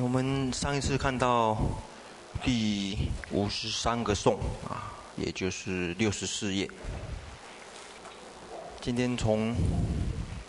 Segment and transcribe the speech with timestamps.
[0.00, 1.56] 我们上一次看到
[2.42, 6.68] 第五十三个颂啊，也就是六十四页。
[8.80, 9.54] 今天从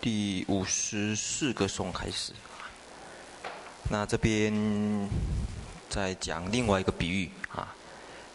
[0.01, 2.33] 第五十四个颂开始。
[3.89, 4.51] 那这边
[5.89, 7.75] 再讲另外一个比喻啊，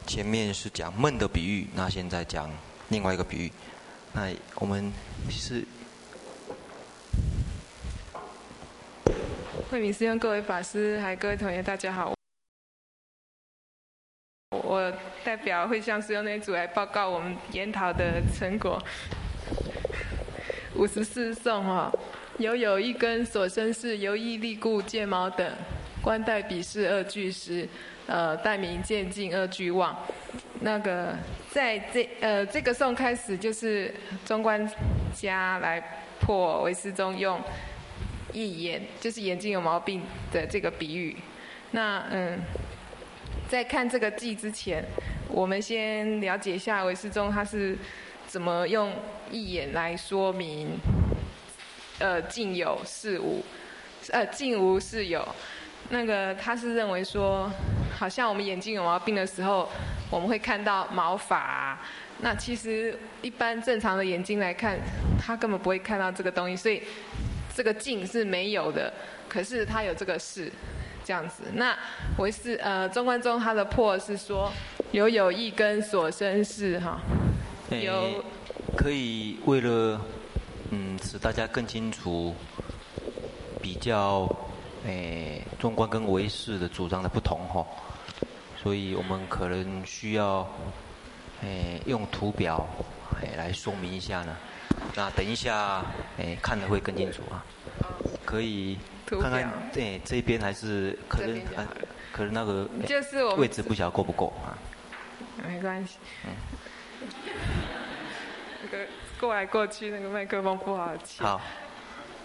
[0.06, 2.48] 前面是讲梦的比喻，那现在讲
[2.88, 3.52] 另外一个比喻。
[4.12, 4.92] 那我们
[5.28, 5.66] 是。
[9.70, 12.12] 慧敏师兄，各位法师，还有各位同学，大家好。
[14.50, 14.92] 我
[15.22, 18.82] 代表慧相师兄那组来报告我们研讨的成果。
[20.74, 21.88] 五十四颂哈，
[22.38, 25.48] 犹有一根所生事，由义力故见毛等，
[26.02, 27.68] 观待彼事二俱实，
[28.08, 29.96] 呃，待明见净二俱妄。
[30.62, 31.14] 那个
[31.48, 33.94] 在这呃这个颂开始就是
[34.26, 34.68] 中观
[35.14, 35.80] 家来
[36.18, 37.40] 破唯识宗用。
[38.32, 40.02] 义眼就是眼睛有毛病
[40.32, 41.16] 的这个比喻。
[41.72, 42.40] 那嗯，
[43.48, 44.84] 在看这个记之前，
[45.28, 47.78] 我们先了解一下韦世忠他是
[48.26, 48.92] 怎么用
[49.30, 50.78] 义眼来说明，
[52.00, 53.44] 呃，近有是无，
[54.10, 55.26] 呃，近无是有。
[55.90, 57.48] 那个他是认为说，
[57.96, 59.68] 好像我们眼睛有毛病的时候，
[60.10, 61.78] 我们会看到毛发。
[62.18, 64.78] 那其实一般正常的眼睛来看，
[65.20, 66.82] 他根本不会看到这个东西，所以。
[67.60, 68.90] 这个净是没有的，
[69.28, 70.50] 可是他有这个事，
[71.04, 71.42] 这样子。
[71.52, 71.76] 那
[72.16, 74.50] 唯识呃中观中他的破是说，
[74.92, 76.98] 有有一根所生事哈，
[77.68, 78.24] 有
[78.74, 80.00] 可以为了
[80.70, 82.34] 嗯使大家更清楚，
[83.60, 84.26] 比较
[84.86, 87.62] 诶中观跟唯识的主张的不同哈，
[88.62, 90.48] 所以我们可能需要
[91.42, 92.66] 诶用图表
[93.20, 94.34] 诶来说明一下呢。
[94.96, 95.84] 那等一下，
[96.18, 97.44] 哎，看得会更清楚啊。
[98.24, 101.40] 可以看看，对，这边还是可能，
[102.12, 104.56] 可能那个就是位置不晓得够不够啊。
[105.48, 105.98] 没关系。
[106.24, 106.30] 嗯。
[108.62, 108.86] 那个
[109.18, 111.26] 过来过去，那个麦克风不好听。
[111.26, 111.40] 好。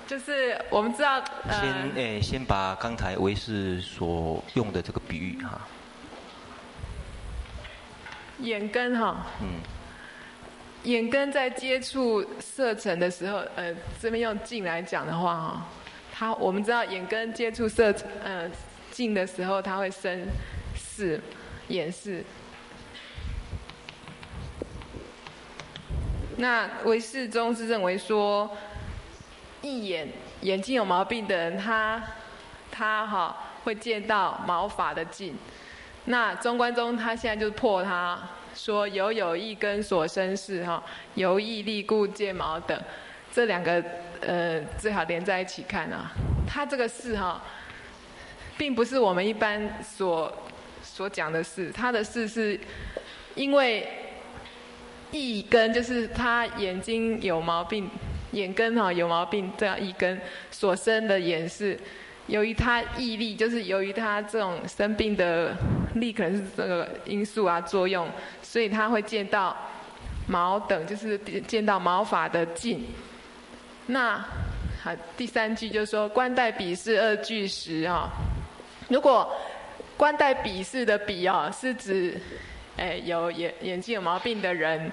[0.05, 1.23] 就是我们知道。
[1.49, 5.61] 先哎，先把刚才唯识所用的这个比喻哈。
[8.39, 9.25] 眼根哈。
[9.41, 9.47] 嗯。
[10.85, 15.65] 眼根在接触色尘的时候，呃，这边用镜来讲的话，哈，
[16.13, 17.91] 它我们知道眼根接触色，
[18.23, 18.49] 呃，
[18.91, 20.27] 净的时候，它会生
[20.75, 21.19] 视，
[21.69, 22.23] 眼视。
[26.37, 28.55] 那唯识宗是认为说，
[29.63, 30.07] 一眼
[30.41, 31.99] 眼睛有毛病的人，他
[32.69, 35.35] 他哈会见到毛发的镜。
[36.05, 38.19] 那中观宗他现在就破他。
[38.55, 40.81] 说犹有一根所生事哈，
[41.15, 42.81] 由义力故见毛等，
[43.31, 43.83] 这两个
[44.21, 46.11] 呃最好连在一起看啊。
[46.47, 47.43] 它这个事哈，
[48.57, 50.33] 并不是我们一般所
[50.81, 52.57] 所讲的事，它的事是
[53.35, 53.87] 因为
[55.11, 57.89] 义根就是他眼睛有毛病，
[58.31, 61.77] 眼根哈有毛病，这样一根所生的眼是。
[62.27, 65.55] 由于他毅力，就是由于他这种生病的
[65.93, 68.09] 力，可能是这个因素啊作用，
[68.41, 69.55] 所以他会见到
[70.27, 72.83] 毛等，就是见到毛发的净。
[73.87, 74.17] 那
[74.83, 78.09] 好，第三句就是说，观待鄙视二句时啊。
[78.89, 79.31] 如果
[79.95, 82.19] 观待鄙视的鄙啊，是指
[82.75, 84.91] 哎有眼眼睛有毛病的人，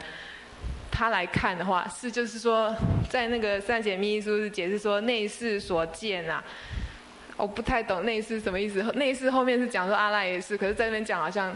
[0.91, 2.75] 他来看的话，是就是说，
[3.09, 6.45] 在那个三解密意书是解释说内视所见啊。
[7.37, 11.53] 我不太懂内视什么意思，内视后面是讲说阿赖耶识，可是在那边讲好像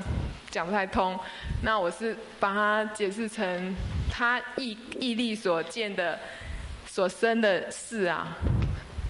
[0.50, 1.16] 讲不太通。
[1.62, 3.76] 那我是把它解释成
[4.10, 6.18] 他义义力所见的
[6.86, 8.36] 所生的事啊，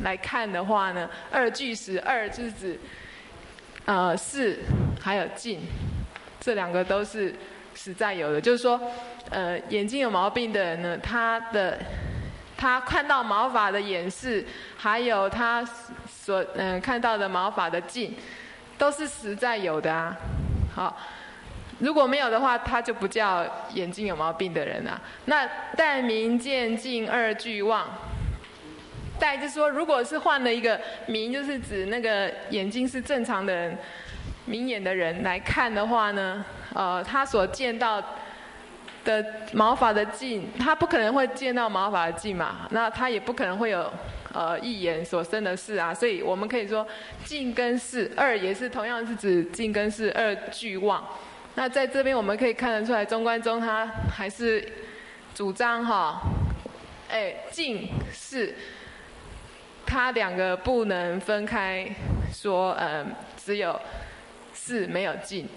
[0.03, 2.81] 来看的话呢，二俱实，二就是指
[3.87, 4.59] 呃是
[5.01, 5.61] 还有净，
[6.41, 7.35] 这两个都是
[7.75, 8.41] 实在有的。
[8.41, 8.79] 就是说，
[9.31, 11.79] 呃眼睛有毛病的人呢，他的
[12.57, 14.45] 他看到毛发的掩饰，
[14.77, 15.67] 还有他。
[16.27, 18.13] 所嗯看到的毛发的净，
[18.77, 20.17] 都是实在有的啊。
[20.75, 20.97] 好，
[21.79, 25.01] 如果没有的话，他就不叫眼睛有毛病的人啊。
[25.27, 27.87] 那但明见净二俱妄，
[29.21, 33.79] 但就是说，如果是换了一个明，就是指那个眼睛是正常的人，
[34.47, 36.45] 明眼的人来看的话呢，
[36.75, 38.03] 呃，他所见到
[39.05, 42.67] 的毛发的净，他不可能会见到毛发的净嘛。
[42.71, 43.89] 那他也不可能会有。
[44.37, 46.87] 呃，一眼所生的事啊，所以我们可以说，
[47.25, 51.03] 净跟识二也是同样是指净跟识二俱旺。
[51.55, 54.63] 那在这边我们可以看得出来，中观宗他还是
[55.35, 56.21] 主张哈，
[57.09, 58.55] 哎，净识，
[59.87, 61.89] 它两个不能分开
[62.31, 63.07] 说，嗯，
[63.43, 63.81] 只有
[64.53, 65.49] 视没有镜。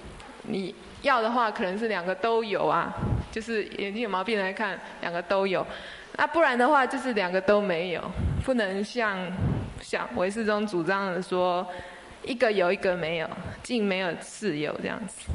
[0.43, 2.93] 你要的话，可能是两个都有啊，
[3.29, 5.67] 就是眼睛有毛病来看，两个都有。
[6.19, 8.11] 那不然的话，就是两个都没有，
[8.43, 9.17] 不能像
[9.81, 11.65] 像唯世宗主张的说，
[12.25, 13.29] 一个有一个没有，
[13.63, 15.29] 竟没有视有这样子。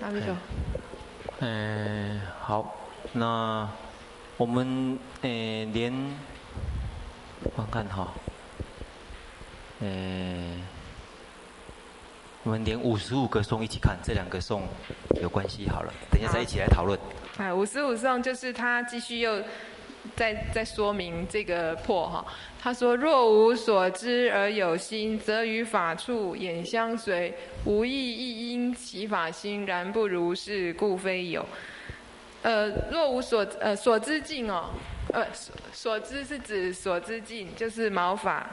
[0.00, 0.34] 那就。
[1.40, 2.74] 嗯，好，
[3.12, 3.68] 那
[4.38, 5.28] 我们呃
[5.74, 5.92] 连，
[7.54, 8.08] 观看哈，
[9.80, 10.62] 嗯，
[12.42, 14.62] 我们连五十五个颂一起看，这两个颂
[15.20, 16.98] 有关系好了，等一下再一起来讨论。
[17.38, 19.42] 哎，五十五颂就是他继续又
[20.14, 22.24] 在在说明这个破哈，
[22.60, 27.34] 他说若无所知而有心，则于法处眼相随，
[27.64, 31.46] 无意亦因其法心，然不如是，故非有。
[32.42, 34.70] 呃，若无所呃所知境哦，
[35.12, 38.46] 呃所所知是指所知境，就是毛法，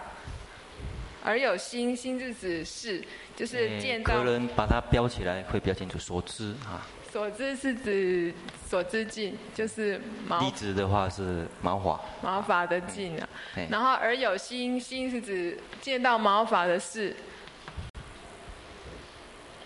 [1.22, 3.04] 而有心，心是指是，
[3.36, 4.20] 就是见到。
[4.20, 5.98] 可能把它标起来会比较清楚。
[5.98, 6.88] 所知啊。
[7.12, 8.34] 所知是指
[8.68, 10.40] 所知境，就是毛。
[10.40, 12.00] 例子的话是毛法。
[12.22, 13.28] 毛法的境啊。
[13.70, 17.16] 然后而有心，心是指见到毛法的事。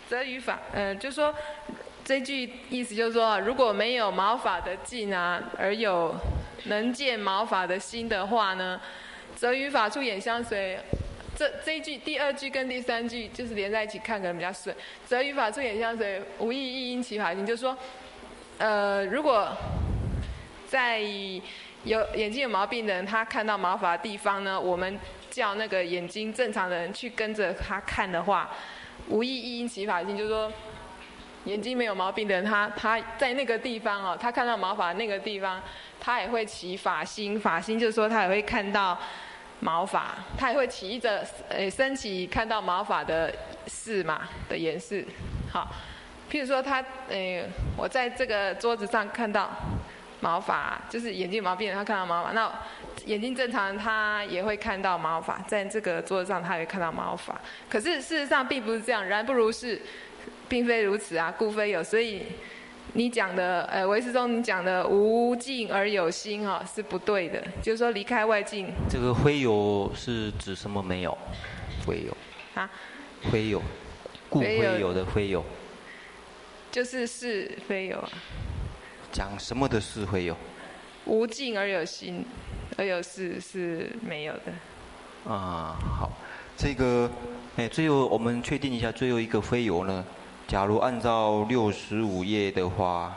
[0.10, 1.34] 则于法，呃，就说。
[2.06, 6.14] 这句意思就是说，如果没有毛法的境啊，而有
[6.66, 8.82] 能见毛法的心的话呢，
[9.38, 10.78] 则于法处眼相随。
[11.36, 14.76] 这这一句第二句跟第三句就是连在一起看可能比较顺。
[15.06, 17.78] 则于法处眼相随，无异亦因其法心，就是说，
[18.58, 19.50] 呃，如果
[20.68, 21.00] 在
[21.84, 25.00] 有眼睛有毛病的人，他看到毛发的地方呢，我们
[25.30, 28.50] 叫那个眼睛正常的人去跟着他看的话，
[29.10, 30.52] 无异亦因其法心，就是说。
[31.46, 35.62] 眼睛没有毛病的人，他他在那个地方哦，他看到毛发那个地方，
[36.00, 38.98] 他也会起法心，法心就是说他也会看到
[39.64, 43.34] 毛发，他也会起着诶升起看到毛发的
[43.68, 44.98] 事嘛的颜色。
[45.50, 45.72] 好，
[46.30, 47.46] 譬如说他诶，
[47.78, 49.50] 我在这个桌子上看到
[50.20, 52.52] 毛发，就是眼睛有毛病他看到毛发，那
[53.06, 57.40] 眼睛正常他也会看到毛发，在这个桌子上他也看到毛发，
[57.70, 59.82] 可是事实上并不是这样，然不如是。
[60.50, 61.84] 并非如此啊，故非有。
[61.84, 62.28] 所以
[62.92, 67.42] 你讲的，呃，唯识中你讲的无境而有心哈、哦，是不对的。
[67.62, 68.68] 就是说离开外境。
[68.90, 70.84] 这个非有是指什么？
[70.84, 71.18] 没有，
[71.86, 72.16] 非有。
[72.62, 72.70] 啊？
[73.32, 73.62] 非有，
[74.30, 75.44] 故非有的非有。
[76.72, 78.10] 就是是非有啊。
[79.12, 80.36] 讲什么的是非有？
[81.06, 82.24] 无境而有心，
[82.78, 85.32] 而有是是没有的。
[85.32, 86.12] 啊，好，
[86.56, 87.10] 这个，
[87.56, 90.06] 哎，最后我们确定一下，最后一个非有呢？
[90.48, 93.16] 假如按照六十五页的话，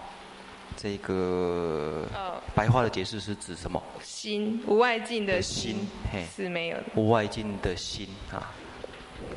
[0.77, 2.07] 这个
[2.55, 3.83] 白话的解释是指什么？
[4.03, 6.85] 心，无外境的心，嘿，是没有的。
[6.95, 8.53] 无外境的心啊，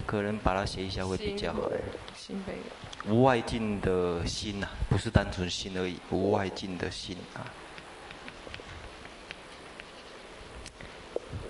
[0.06, 1.70] 可能把它写一下会比较好。
[2.16, 3.14] 心没有。
[3.14, 7.44] 无外境的心呐、啊，不是单纯心而已，无外境的心啊。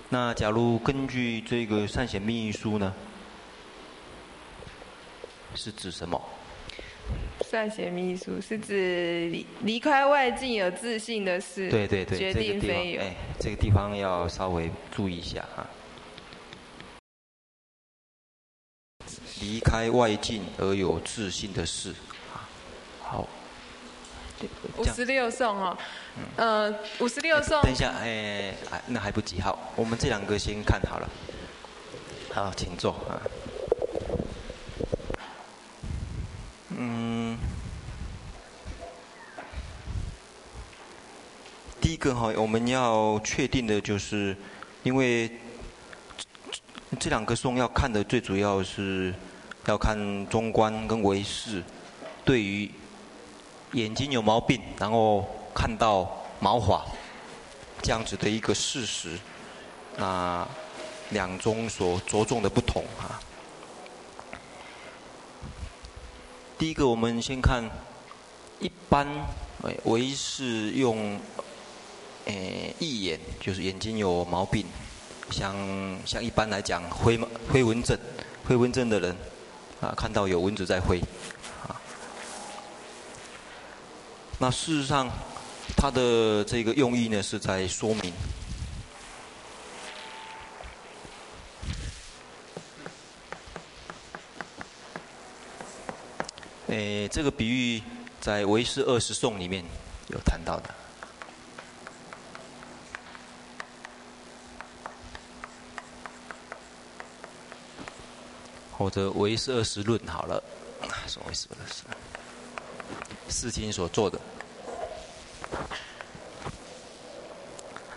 [0.08, 2.92] 那假如根据这个善显密意书呢？
[5.54, 6.20] 是指什么？
[7.40, 11.68] 善显密意书是指离离开外境有自信的事。
[11.68, 13.00] 对对对，决定非有。
[13.00, 15.66] 哎，这个地方要稍微注意一下啊。
[19.40, 21.94] 离开外境而有自信的事。
[23.02, 23.26] 好。
[24.78, 25.76] 五十六颂哦，
[26.36, 27.60] 呃，五十六颂。
[27.60, 28.54] 等一下，哎，
[28.86, 31.10] 那还不急，好，我们这两个先看好了。
[32.32, 33.20] 好，请坐啊。
[36.82, 37.36] 嗯，
[41.78, 44.34] 第一个哈，我们要确定的就是，
[44.82, 45.30] 因为
[46.98, 49.14] 这两个颂要看的最主要是
[49.66, 51.62] 要看中观跟唯识
[52.24, 52.70] 对于
[53.72, 56.10] 眼睛有毛病，然后看到
[56.40, 56.82] 毛发
[57.82, 59.18] 这样子的一个事实，
[59.98, 60.48] 那
[61.10, 63.20] 两宗所着重的不同啊。
[66.60, 67.64] 第一个，我们先看
[68.60, 69.08] 一般，
[69.84, 71.18] 唯是用，
[72.26, 74.66] 诶，一眼，就是眼睛有毛病，
[75.30, 75.56] 像
[76.04, 77.18] 像一般来讲，飞
[77.50, 77.98] 飞蚊症，
[78.44, 79.16] 灰蚊症的人，
[79.80, 81.00] 啊，看到有蚊子在飞，
[81.66, 81.80] 啊，
[84.38, 85.08] 那事实上，
[85.74, 88.12] 它的这个用意呢，是在说明。
[96.70, 97.82] 诶，这个比喻
[98.20, 99.64] 在唯识二十颂里面
[100.06, 100.72] 有谈到的。
[108.70, 110.40] 或者唯识二十论好了，
[111.08, 111.82] 什么唯识二十？
[113.28, 114.18] 世经所做的，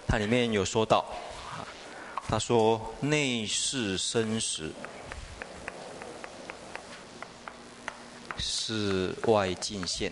[0.08, 1.06] 它里面有说到，
[2.27, 4.72] 他说内视生死，
[8.74, 10.12] 是外境线。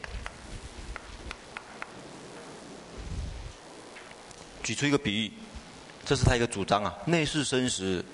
[4.61, 5.31] 举出一个比喻，
[6.05, 6.95] 这是他一个主张啊。
[7.05, 8.05] 内视生死，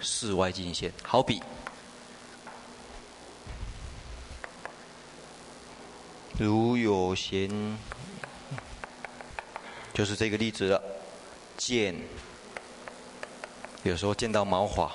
[0.00, 0.90] 是外境线。
[1.02, 1.42] 好比，
[6.38, 7.78] 如有闲，
[9.92, 10.82] 就是这个例子了。
[11.58, 11.94] 见，
[13.82, 14.90] 有时候见到毛发，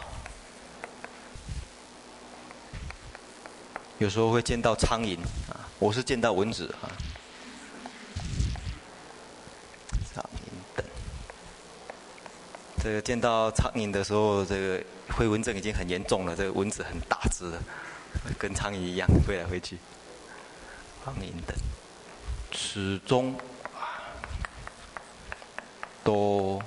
[3.97, 5.17] 有时候会见到苍蝇
[5.49, 5.67] 啊。
[5.79, 6.91] 我是见到蚊子啊。
[10.13, 10.85] 苍蝇等
[12.83, 14.83] 这个见到苍蝇的时候，这个
[15.17, 16.35] 飞蚊症已经很严重了。
[16.35, 17.59] 这个蚊子很大只的，
[18.37, 19.77] 跟苍蝇一样飞来飞去。
[21.03, 21.55] 苍蝇等，
[22.51, 23.35] 始终
[26.03, 26.61] 都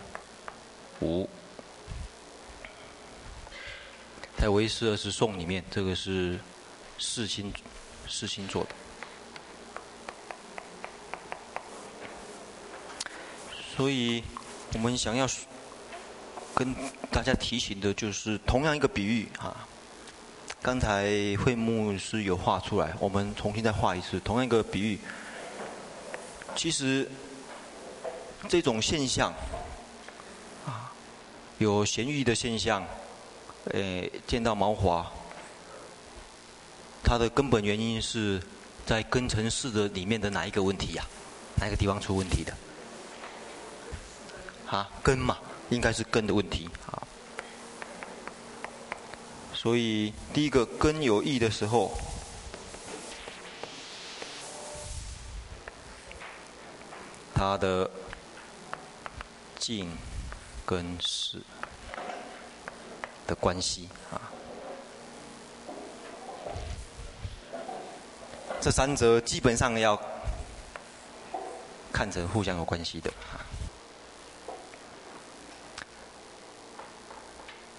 [1.01, 1.29] 无。
[4.37, 6.39] 在唯识二十颂里面，这个是
[6.99, 7.51] 世亲
[8.07, 8.71] 世亲做的。
[13.75, 14.23] 所以
[14.75, 15.27] 我们想要。
[16.55, 16.75] 跟
[17.13, 19.65] 大家提醒的就是同样一个比喻啊，
[20.61, 21.05] 刚才
[21.37, 24.19] 会牧师有画出来，我们重新再画一次。
[24.19, 24.99] 同样一个比喻，
[26.57, 27.09] 其实
[28.49, 29.33] 这种现象
[30.67, 30.91] 啊，
[31.59, 32.85] 有咸鱼的现象，
[33.67, 35.09] 诶，见到毛华，
[37.09, 38.39] 它的根本原因是
[38.85, 41.07] 在根尘世的里面的哪一个问题呀？
[41.57, 42.55] 哪个地方出问题的？
[44.67, 45.39] 啊，根嘛。
[45.71, 46.97] 应该是根的问题啊，
[49.53, 51.95] 所以第一个根有异的时候，
[57.35, 57.91] 它的
[59.59, 59.91] 进
[60.65, 61.39] 跟识
[63.27, 64.33] 的关系啊，
[68.61, 69.99] 这三者基本上要
[71.93, 73.39] 看成互相有关系的啊。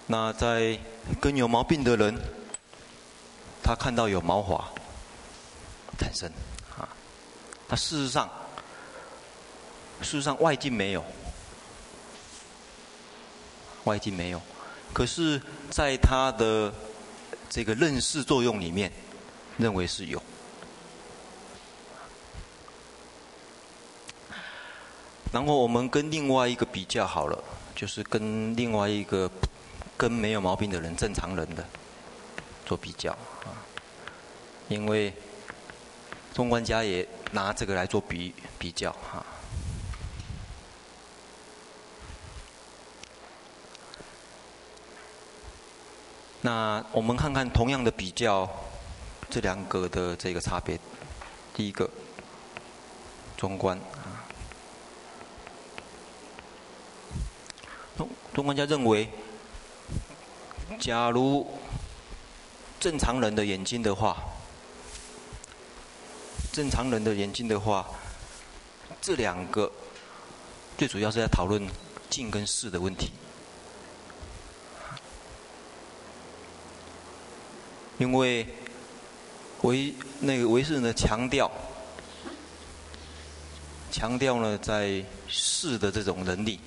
[0.06, 0.78] 那在
[1.20, 2.18] 跟有毛病的人，
[3.62, 4.68] 他看到有毛发
[5.98, 6.28] 产生，
[6.76, 6.88] 啊，
[7.68, 8.28] 那事实上，
[10.00, 11.04] 事实上外境没有，
[13.84, 14.40] 外境没有，
[14.92, 16.72] 可是在他的
[17.48, 18.90] 这个认识作用里面，
[19.58, 20.20] 认为是有。
[25.32, 27.38] 然后我们跟另外一个比较好了，
[27.74, 29.30] 就是跟另外一个。
[30.00, 31.62] 跟没有毛病的人，正常人的
[32.64, 33.12] 做比较
[33.44, 33.52] 啊，
[34.66, 35.12] 因为
[36.32, 39.22] 中观家也拿这个来做比比较哈。
[46.40, 48.48] 那我们看看同样的比较，
[49.28, 50.80] 这两个的这个差别。
[51.52, 51.90] 第一个，
[53.36, 54.24] 中观啊，
[58.40, 59.06] 中观家认为。
[60.78, 61.46] 假如
[62.78, 64.16] 正常人的眼睛的话，
[66.50, 67.86] 正常人的眼睛的话，
[69.02, 69.70] 这两个
[70.78, 71.62] 最主要是在讨论
[72.08, 73.10] 近跟视的问题。
[77.98, 78.46] 因为
[79.60, 81.50] 唯那个唯识呢强调
[83.90, 86.58] 强调呢在视的这种能力。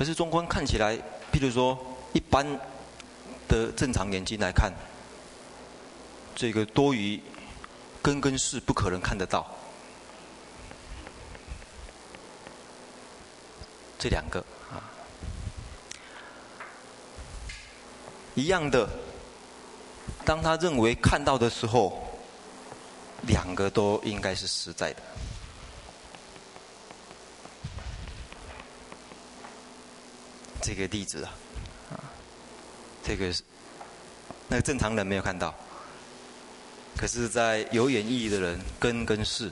[0.00, 0.96] 可是中观看起来，
[1.30, 1.78] 譬如说
[2.14, 2.42] 一般
[3.46, 4.72] 的正常眼睛来看，
[6.34, 7.20] 这个多余
[8.00, 9.46] 根跟识不可能看得到。
[13.98, 14.80] 这两个啊，
[18.34, 18.88] 一样的，
[20.24, 22.02] 当他认为看到的时候，
[23.26, 25.02] 两个都应该是实在的。
[30.62, 31.30] 这个例子啊，
[33.02, 33.42] 这个是
[34.48, 35.54] 那个正常人没有看到，
[36.96, 39.50] 可是，在有眼义的人，根跟识，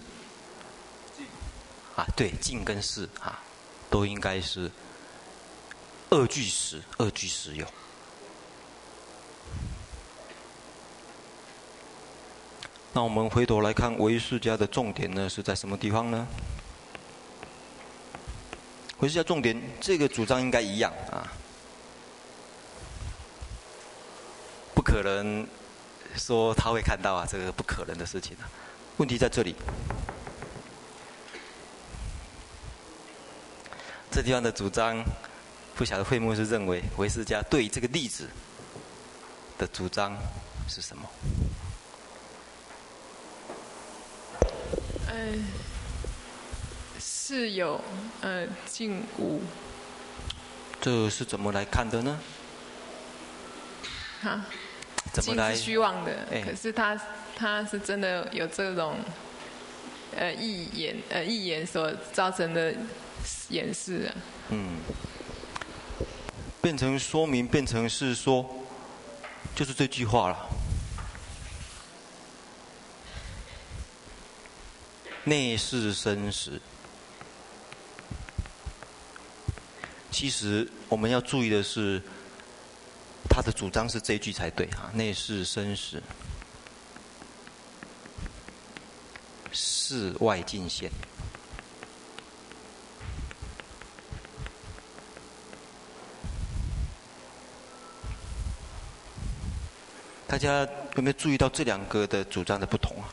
[1.97, 3.41] 啊，对，境跟识啊，
[3.89, 4.71] 都应该是
[6.11, 7.67] 二句实，二句实有。
[12.93, 16.27] 那我们回头来看唯识家的重点呢，是在什么地方呢？
[18.99, 21.33] 回事要重点，这个主张应该一样啊。
[24.75, 25.47] 不可能
[26.17, 28.51] 说他会看到啊，这个不可能的事情啊。
[28.97, 29.55] 问题在这里，
[34.11, 35.05] 这地方的主张，
[35.77, 38.29] 不晓得会不会是认为唯识家对这个例子
[39.57, 40.19] 的主张
[40.69, 41.09] 是什么？
[45.07, 45.45] 嗯，
[47.29, 47.79] 是有
[48.23, 49.43] 呃静无。
[50.81, 52.19] 这是怎么来看的呢？
[54.23, 54.47] 哈，
[55.13, 55.55] 怎么来？
[55.55, 56.99] 虚妄的，欸、可是他
[57.37, 58.97] 他是真的有这种
[60.17, 62.75] 呃意言呃意言所造成的
[63.51, 64.11] 掩饰啊。
[64.49, 64.79] 嗯，
[66.63, 68.49] 变成说明，变成是说，
[69.55, 70.49] 就是这句话了。
[75.25, 76.59] 内是生实。
[80.19, 82.03] 其实我们要注意的是，
[83.31, 84.91] 他的主张是这一句才对哈。
[84.93, 86.03] 内是生实，
[89.53, 90.91] 事外尽现。
[100.27, 103.07] 大家有没有注意到这两个的主张的不同啊？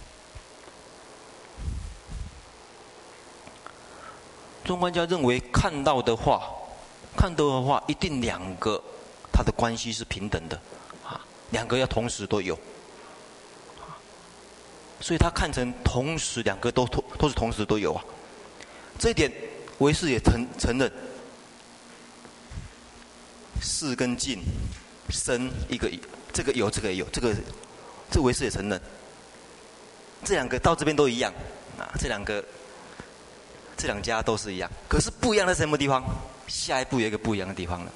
[4.64, 6.52] 中观家认为看到的话。
[7.16, 8.82] 看到的话，一定两个，
[9.32, 10.60] 它的关系是平等的，
[11.04, 11.20] 啊，
[11.52, 12.56] 两个要同时都有，
[13.80, 13.98] 啊。
[15.02, 18.04] 所以他看成同时两个都同都是同时都有啊，
[18.98, 19.32] 这一点
[19.80, 20.92] 唯识也承承认，
[23.62, 24.42] 事跟境
[25.10, 25.92] 生一个
[26.32, 27.36] 这个有这个也有这个，
[28.10, 28.82] 这唯识也承认，
[30.24, 31.34] 这两个到这边都一样，
[31.78, 32.44] 啊，这两个
[33.76, 36.04] 这两家都是一样，可是不一样在什么地方？
[36.48, 37.92] 下一步有一个不一样的地方了。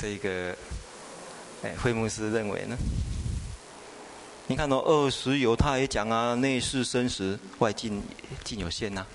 [0.00, 0.56] 这个，
[1.64, 2.76] 哎，惠牧师认为呢？
[4.46, 8.00] 你看到二十有，他也讲啊，内是生实，外境
[8.44, 9.06] 境有限呐、啊。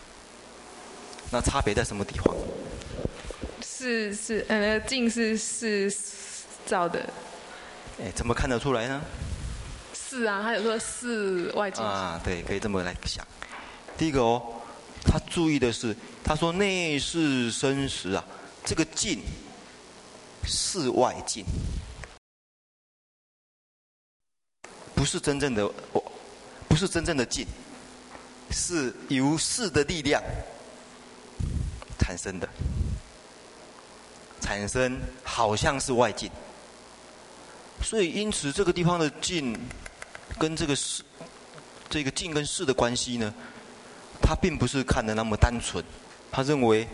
[1.31, 2.35] 那差别在什么地方？
[3.65, 5.89] 是是，呃，境是是
[6.65, 6.99] 造的。
[8.01, 9.01] 哎，怎么看得出来呢？
[9.93, 11.81] 是啊，他有说是外境。
[11.83, 13.25] 啊，对，可以这么来想。
[13.97, 14.41] 第一个哦。
[15.05, 18.25] 他注意的是，他说内是生实啊，
[18.63, 19.21] 这个境
[20.43, 21.45] 是外境，
[24.95, 26.01] 不是真正的哦，
[26.67, 27.45] 不是真正的境，
[28.49, 30.23] 是由识的力量
[31.99, 32.49] 产生的，
[34.41, 36.31] 产生好像是外境，
[37.83, 39.59] 所以因此这个地方的境
[40.39, 41.03] 跟这个识，
[41.89, 43.33] 这个境跟识的关系呢？
[44.25, 45.83] 他并不是看的那么单纯，
[46.31, 46.87] 他认为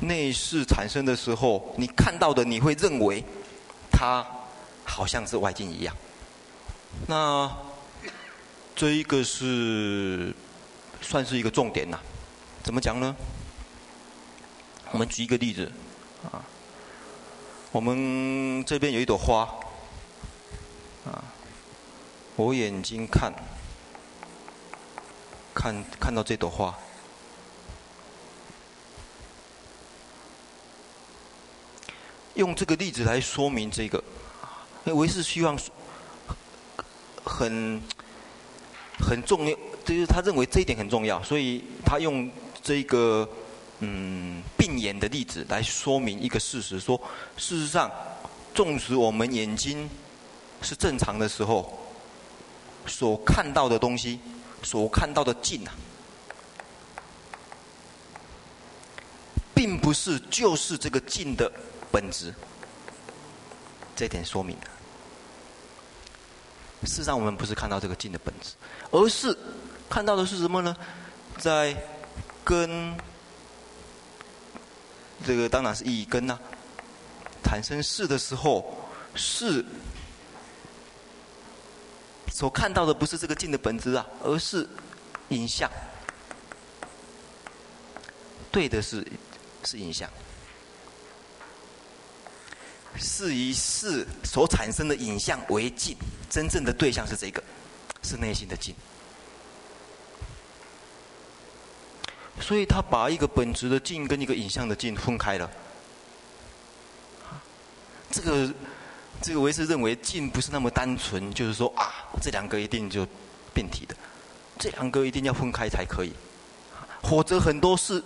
[0.00, 3.24] 内饰产生的时候，你看到的你会认为
[3.92, 4.26] 它
[4.84, 5.96] 好像是外境一样。
[7.06, 7.48] 那
[8.74, 10.34] 这一个是
[11.00, 11.98] 算是一个重点呐，
[12.64, 13.14] 怎么讲呢？
[14.90, 15.70] 我们举一个例子
[16.32, 16.42] 啊，
[17.70, 19.48] 我们这边有一朵花
[21.06, 21.22] 啊，
[22.34, 23.32] 我眼睛看。
[25.54, 26.72] 看看到这朵花，
[32.34, 34.02] 用这个例子来说明这个，
[34.84, 35.58] 因为是希望
[37.24, 37.82] 很
[39.00, 42.30] 很重要，就是他认为这一点很重要，所以他用
[42.62, 43.28] 这个
[43.80, 47.00] 嗯病眼的例子来说明一个事实，说
[47.36, 47.90] 事实上，
[48.54, 49.90] 纵使我们眼睛
[50.62, 51.76] 是正常的时候，
[52.86, 54.20] 所看到的东西。
[54.62, 55.72] 所看到的境啊，
[59.54, 61.50] 并不是就是这个境的
[61.90, 62.34] 本质。
[63.96, 64.64] 这点说明了，
[66.84, 68.54] 事实上我们不是看到这个境的本质，
[68.90, 69.36] 而是
[69.90, 70.76] 看到的是什么呢？
[71.36, 71.76] 在
[72.44, 72.96] 根，
[75.26, 76.38] 这个当然是一根呐、
[77.42, 79.64] 产生识的时候，识。
[82.30, 84.68] 所看到的不是这个镜的本质啊，而是
[85.30, 85.70] 影像。
[88.50, 89.06] 对的是
[89.64, 90.08] 是影像，
[92.96, 95.96] 是以是所产生的影像为镜，
[96.30, 97.42] 真正的对象是这个，
[98.02, 98.74] 是内心的镜。
[102.40, 105.50] 所以他把一个本质的镜跟一个影像的镜分开了。
[108.10, 108.52] 这个。
[109.20, 113.06] 这个维斯认为境不是那么单纯，就是说啊，这两个一定就
[113.52, 113.94] 变体的，
[114.58, 116.12] 这两个一定要分开才可以，
[117.02, 118.02] 否则很多事，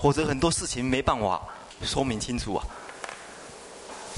[0.00, 1.42] 否则很多事情没办法
[1.82, 2.64] 说明清楚啊。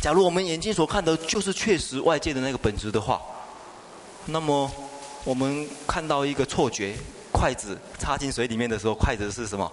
[0.02, 3.22] 假如我们眼睛所看的就是确实外界的那个本质的话，
[4.26, 4.70] 那么
[5.22, 6.94] 我们看到一个错觉，
[7.32, 9.70] 筷子插进水里面的时候，筷子是什么？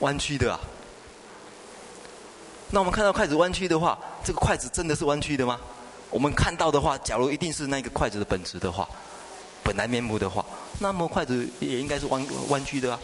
[0.00, 0.58] 弯曲的啊。
[2.70, 5.60] 那我们看到筷子弯曲的话，这个筷子真的是弯曲的吗？
[6.10, 8.88] 我们看到的话，假如一定是那个筷子的本质的话，
[9.62, 10.44] 本来面目的话，
[10.78, 12.98] 那么筷子也应该是弯弯曲的啊。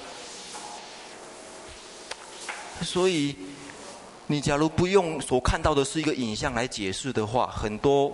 [2.82, 3.36] 所以，
[4.28, 8.10] 你假如不用所看到的是一个影像来解释的话，很多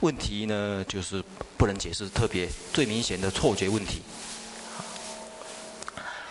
[0.00, 1.22] 问题呢就是
[1.58, 4.00] 不能解释，特别最明显的错觉问题，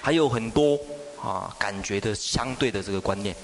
[0.01, 0.79] 还有很多
[1.21, 3.35] 啊感觉的相对的这个观念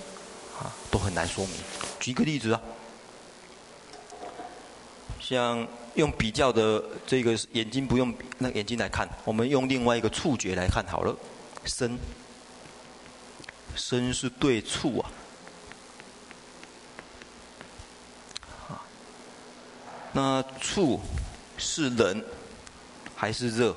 [0.58, 1.56] 啊都很难说明。
[2.02, 2.60] 举个例子啊。
[5.22, 11.16] 像用比较的这个眼睛不用那眼睛来看，我们用另外一个触觉来看好了，
[11.64, 11.98] 身，
[13.76, 15.12] 身是对触，啊，
[20.12, 21.00] 那触
[21.58, 22.22] 是冷
[23.16, 23.74] 还是热？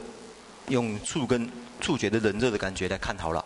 [0.69, 1.47] 用触跟
[1.79, 3.45] 触觉的冷热的感觉来看好了。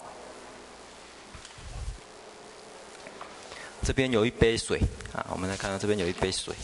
[3.88, 4.78] 这边有一杯水
[5.14, 6.54] 啊，我们来看到这边有一杯水。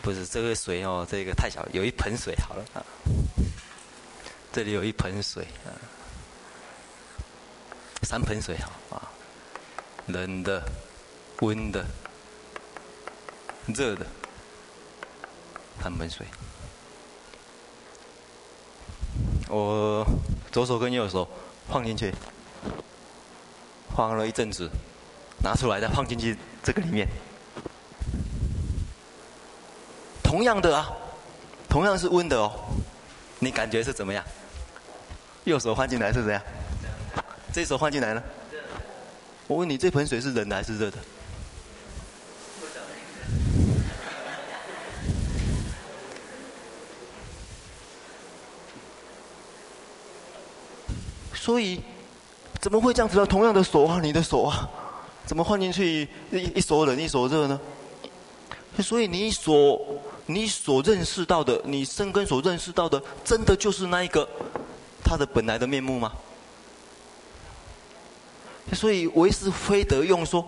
[0.00, 2.78] 不是这个水哦，这个太小，有一盆水好了啊。
[4.52, 5.74] 这里有一盆水啊，
[8.02, 9.10] 三盆水好啊，
[10.06, 10.62] 冷的、
[11.40, 11.84] 温的、
[13.66, 14.06] 热的，
[15.82, 16.24] 三盆水。
[19.48, 20.06] 我
[20.52, 21.28] 左手跟右手
[21.68, 22.14] 放进去，
[23.96, 24.70] 放了一阵子，
[25.42, 27.08] 拿出来再放进去这个里面。
[30.22, 30.88] 同样的啊，
[31.68, 32.52] 同样是温的哦，
[33.38, 34.24] 你感觉是怎么样？
[35.44, 36.42] 右手换进来是怎样？
[37.52, 38.22] 这手换进来呢？
[39.48, 40.98] 我问你，这盆水是冷的还是热的？
[51.34, 51.82] 所以
[52.60, 53.26] 怎么会这样子呢？
[53.26, 54.70] 同样的手啊，你的手啊，
[55.30, 57.60] 怎么换进去一一手冷一手热呢？
[58.80, 59.80] 所以你所。
[60.26, 64.28] 你所认识到的，你生根所认识到的，真的就是那一个
[65.04, 66.12] 他的本来的面目吗？
[68.72, 70.46] 所以唯识非得用说，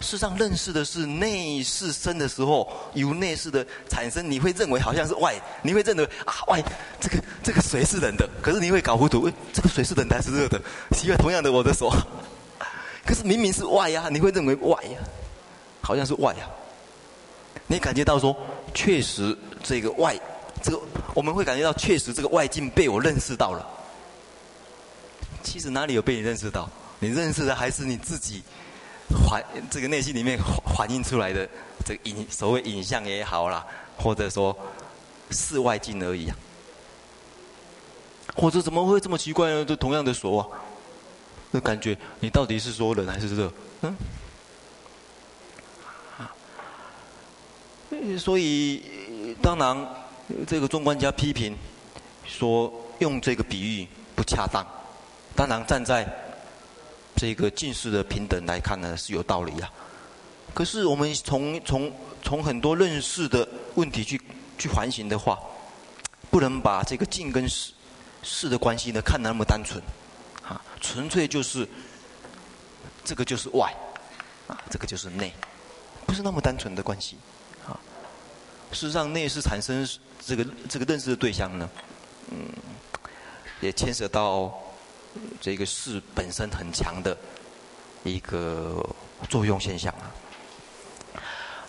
[0.00, 6.62] 世上认识的是内是生的时候，由内是的产生，你会认为好像是外，你会认为啊外
[7.00, 10.60] 这个这个水是冷的，可是你会搞糊涂，这个水是冷的还是热的？
[10.90, 11.90] 奇怪，同样的我的手，
[13.04, 14.98] 可是明明是外呀，你会认为外呀，
[15.80, 16.48] 好像是外呀。
[17.66, 18.36] 你感觉到说，
[18.74, 20.18] 确实这个外，
[20.62, 20.80] 这个
[21.14, 23.66] 我们会感觉到确实这个外境被我认识到了。
[25.42, 26.68] 其实哪里有被你认识到？
[26.98, 28.42] 你认识的还是你自己
[29.26, 30.38] 环这个内心里面
[30.76, 31.48] 反映出来的
[31.84, 34.56] 这个影所谓影像也好啦，或者说
[35.30, 36.36] 是外境而已啊。
[38.36, 39.64] 或者怎么会这么奇怪呢？
[39.64, 40.46] 都同样的说啊，
[41.52, 43.52] 那感觉你到底是说冷还是热？
[43.82, 43.94] 嗯？
[48.18, 48.82] 所以，
[49.40, 49.86] 当然，
[50.46, 51.56] 这个中观家批评
[52.24, 53.86] 说用这个比喻
[54.16, 54.66] 不恰当。
[55.36, 56.04] 当然，站在
[57.14, 59.68] 这个近似的平等来看呢，是有道理的。
[60.54, 64.20] 可是，我们从从从很多认识的问题去
[64.58, 65.38] 去反省的话，
[66.30, 67.72] 不能把这个近跟似
[68.22, 69.80] 似的关系呢看得那么单纯，
[70.82, 71.66] 纯粹就是
[73.02, 73.74] 这个就是外，
[74.48, 75.32] 啊，这个就是内，
[76.04, 77.16] 不是那么单纯的关系
[77.66, 77.78] 啊。
[78.72, 79.88] 事实上，内是产生
[80.20, 81.70] 这个这个认识的对象呢，
[82.30, 82.36] 嗯，
[83.60, 84.52] 也牵涉到
[85.40, 87.16] 这个事本身很强的
[88.02, 88.84] 一个
[89.30, 90.10] 作用现象啊。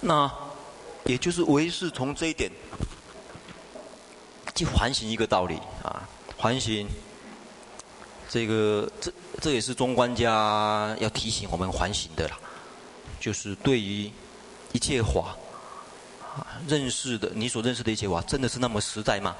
[0.01, 0.31] 那
[1.05, 2.51] 也就是唯是从这一点
[4.55, 6.87] 去反省一个道理啊，反省
[8.33, 12.39] 这个这这也是中观家要提醒我们反省的啦，
[13.19, 14.11] 就是对于
[14.71, 15.37] 一切法。
[16.67, 19.35] 认识的，你所认识的一切法，真的是那么实在吗？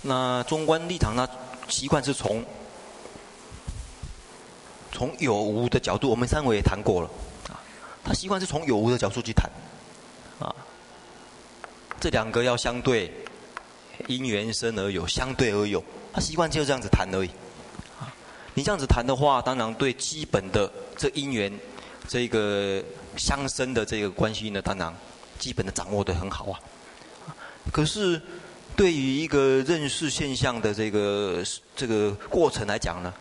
[0.00, 1.28] 那中观立场呢？
[1.68, 2.42] 习惯是从
[4.90, 7.10] 从有无的角度，我们上回也谈过了
[7.50, 7.60] 啊。
[8.02, 9.50] 他习惯是从有无的角度去谈
[10.38, 10.48] 啊。
[12.00, 13.12] 这两个要相对，
[14.06, 15.82] 因缘生而有，相对而有。
[16.12, 17.30] 他习惯就这样子谈而已。
[18.54, 21.52] 你这样子谈的话，当然对基本的这因缘。
[22.08, 22.82] 这个
[23.16, 24.92] 相生的这个关系呢，当然
[25.38, 26.58] 基本的掌握得很好啊。
[27.70, 28.20] 可是
[28.74, 31.40] 对于一个认识现象的这个
[31.76, 33.14] 这个过程来讲呢，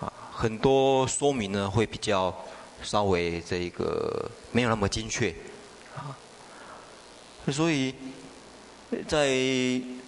[0.00, 2.36] 啊，很多说明呢会比较
[2.82, 5.34] 稍微这个没有那么精确
[5.96, 6.12] 啊，
[7.50, 7.94] 所以
[9.08, 9.28] 在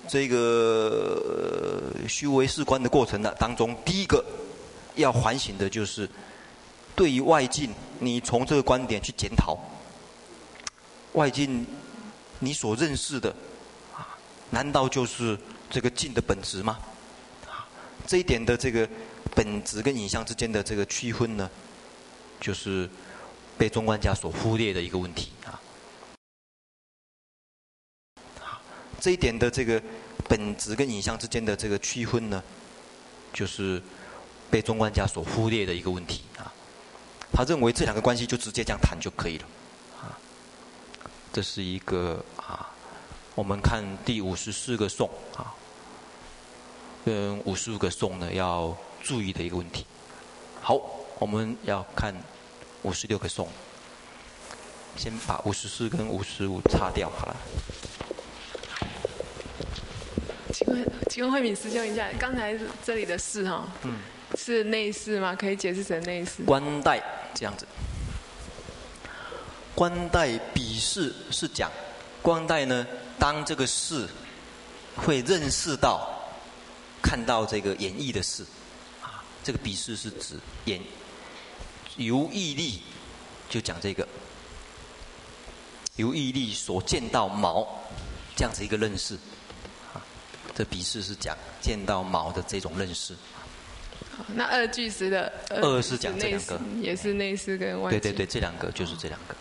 [0.08, 4.24] 这个须为士观的过程呢当中，第一个
[4.96, 6.08] 要反省的就是
[6.94, 9.56] 对于外境，你从这个观点去检讨
[11.12, 11.66] 外境
[12.40, 13.34] 你所认识的
[13.94, 14.18] 啊，
[14.50, 15.38] 难道就是
[15.70, 16.78] 这个境的本质吗？
[18.04, 18.88] 这一点的这个
[19.34, 21.48] 本质跟影像之间的这个区分呢，
[22.40, 22.90] 就是
[23.56, 25.60] 被中观家所忽略的一个问题啊。
[29.02, 29.82] 这一点的这个
[30.28, 32.40] 本质跟影像之间的这个区分呢，
[33.32, 33.82] 就是
[34.48, 36.46] 被中观家所忽略的一个问题啊。
[37.32, 39.44] 他认为这两个关系就直接这样谈就可以了
[40.00, 40.14] 啊。
[41.32, 42.70] 这是一个啊，
[43.34, 45.52] 我们看第五十四个颂啊。
[47.04, 49.84] 跟五十五个颂呢，要注意的一个问题。
[50.60, 50.80] 好，
[51.18, 52.14] 我们要看
[52.82, 53.48] 五十六个颂，
[54.96, 57.36] 先把五十四跟五十五擦掉好了。
[60.52, 63.96] 请问，请问慧敏师兄一下，刚才这里的事哈，嗯，
[64.36, 65.34] 是内事吗？
[65.34, 66.42] 可以解释成内事？
[66.44, 67.02] 观待
[67.34, 67.66] 这样子，
[69.74, 71.70] 观待比视是讲，
[72.20, 72.86] 观待呢，
[73.18, 74.08] 当这个事
[74.96, 76.18] 会认识到。
[77.04, 78.44] 看到这个演绎的事，
[79.02, 80.36] 啊，这个比视是指
[80.66, 80.80] 演
[81.96, 82.80] 由毅力，
[83.50, 84.06] 就讲这个
[85.96, 87.66] 由毅力所见到毛
[88.36, 89.31] 这样子一个认识，啊，
[90.54, 93.14] 这彼士是讲见到毛的这种认识。
[94.34, 97.90] 那二句时的二是讲这两个，也是内士跟外。
[97.90, 99.34] 对对对，这两个就是这两个。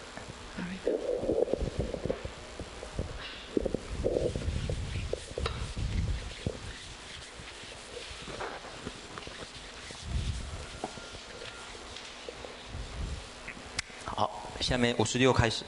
[14.05, 15.63] 好下面五十六开始。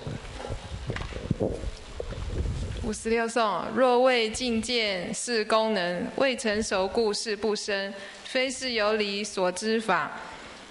[2.93, 7.91] 十六颂：若谓境见是功能，未成熟故事不生，
[8.23, 10.11] 非是有理所知法，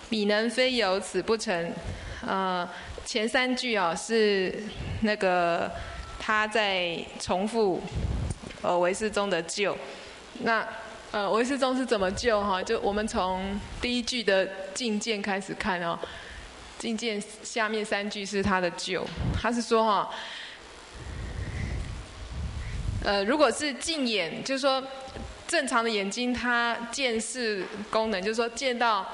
[0.09, 1.73] 彼能非有此不成。
[2.25, 2.69] 呃，
[3.05, 4.55] 前三句、哦、是
[5.01, 5.71] 那个
[6.21, 7.83] 他在重复
[8.63, 9.77] 呃唯识宗的旧。
[10.45, 10.67] 那
[11.11, 12.63] 呃唯识宗是怎么旧哈？
[12.63, 15.99] 就我们从第一句的境见开始看哦。
[16.79, 19.07] 境见下面三句是他的旧，
[19.41, 20.11] 他是说哈，
[23.05, 24.83] 呃，如果是近眼，就是说
[25.49, 29.07] 正常的眼睛，它见视功能，就是说见到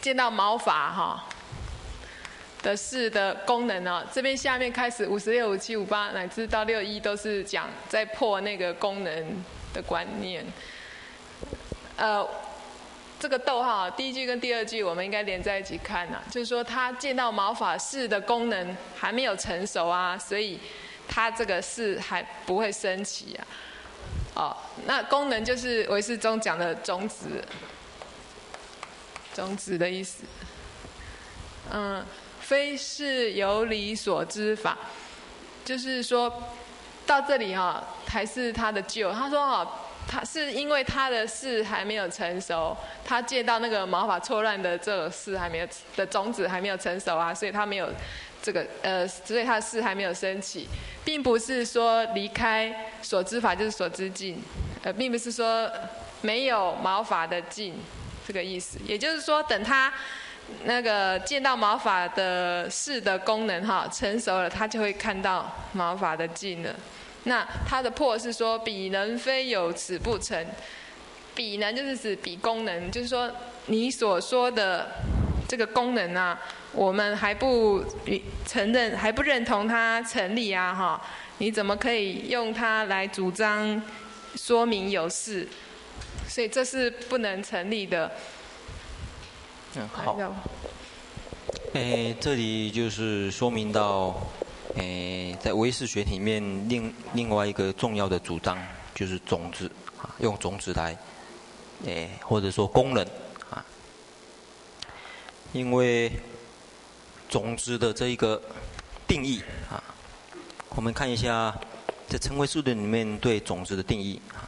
[0.00, 1.24] 见到毛发哈
[2.62, 10.44] 的视的功能呢，这边下面开始五十六、五七、五八乃至到六一都是讲在破那个功能的观念，
[11.96, 12.26] 呃。
[13.18, 20.60] 这个逗号，第一句跟第二句我们应该连在一起看呐，就是说他见到毛发视的功能还没有成熟啊，所以
[21.08, 23.46] 他这个事还不会升起啊。
[24.34, 27.26] 哦，那功能就是维世中讲的种子，
[29.34, 30.24] 种子的意思。
[31.72, 32.04] 嗯，
[32.40, 34.76] 非是有理所知法，
[35.64, 36.42] 就是说
[37.06, 39.12] 到这里哈，还是他的旧。
[39.12, 39.80] 他说哈。
[40.08, 45.66] 他是因为他的事还没有成熟，他见到那个毛发错乱的这个事还没有
[45.96, 47.92] 的种子还没有成熟啊，所以他没有
[48.42, 50.68] 这个呃，所以他的事还没有升起，
[51.04, 54.38] 并不是说离开所知法就是所知境，
[54.82, 55.70] 呃，并不是说
[56.20, 57.74] 没有毛发的境
[58.26, 58.78] 这个意思。
[58.86, 59.92] 也就是说，等他
[60.64, 66.74] 那个见到毛发的事的功能哈成熟了，他就会看到毛发的境了。
[67.24, 70.46] 那他的破是说，彼能非有此不成。
[71.34, 73.30] 彼能就是指彼功能，就是说
[73.66, 74.86] 你所说的
[75.48, 76.40] 这个功能啊，
[76.72, 77.84] 我们还不
[78.46, 81.02] 承认，还不认同它成立啊，哈！
[81.38, 83.80] 你怎么可以用它来主张
[84.34, 85.48] 说明有事？
[86.28, 88.10] 所以这是不能成立的。
[89.76, 90.18] 嗯，好。
[91.74, 94.20] 哎，这里就是说明到。
[94.78, 98.58] 诶，在唯识学里面，另另外一个重要的主张
[98.94, 100.94] 就是种子啊，用种子来，
[101.86, 103.25] 诶，或者说功能啊，
[105.56, 106.12] 因为
[107.30, 108.38] 种子的这一个
[109.08, 109.82] 定义啊，
[110.68, 111.58] 我们看一下
[112.06, 114.44] 在成唯识论里面对种子的定义啊，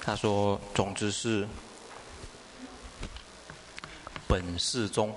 [0.00, 1.48] 他说种子是
[4.28, 5.12] 本识中。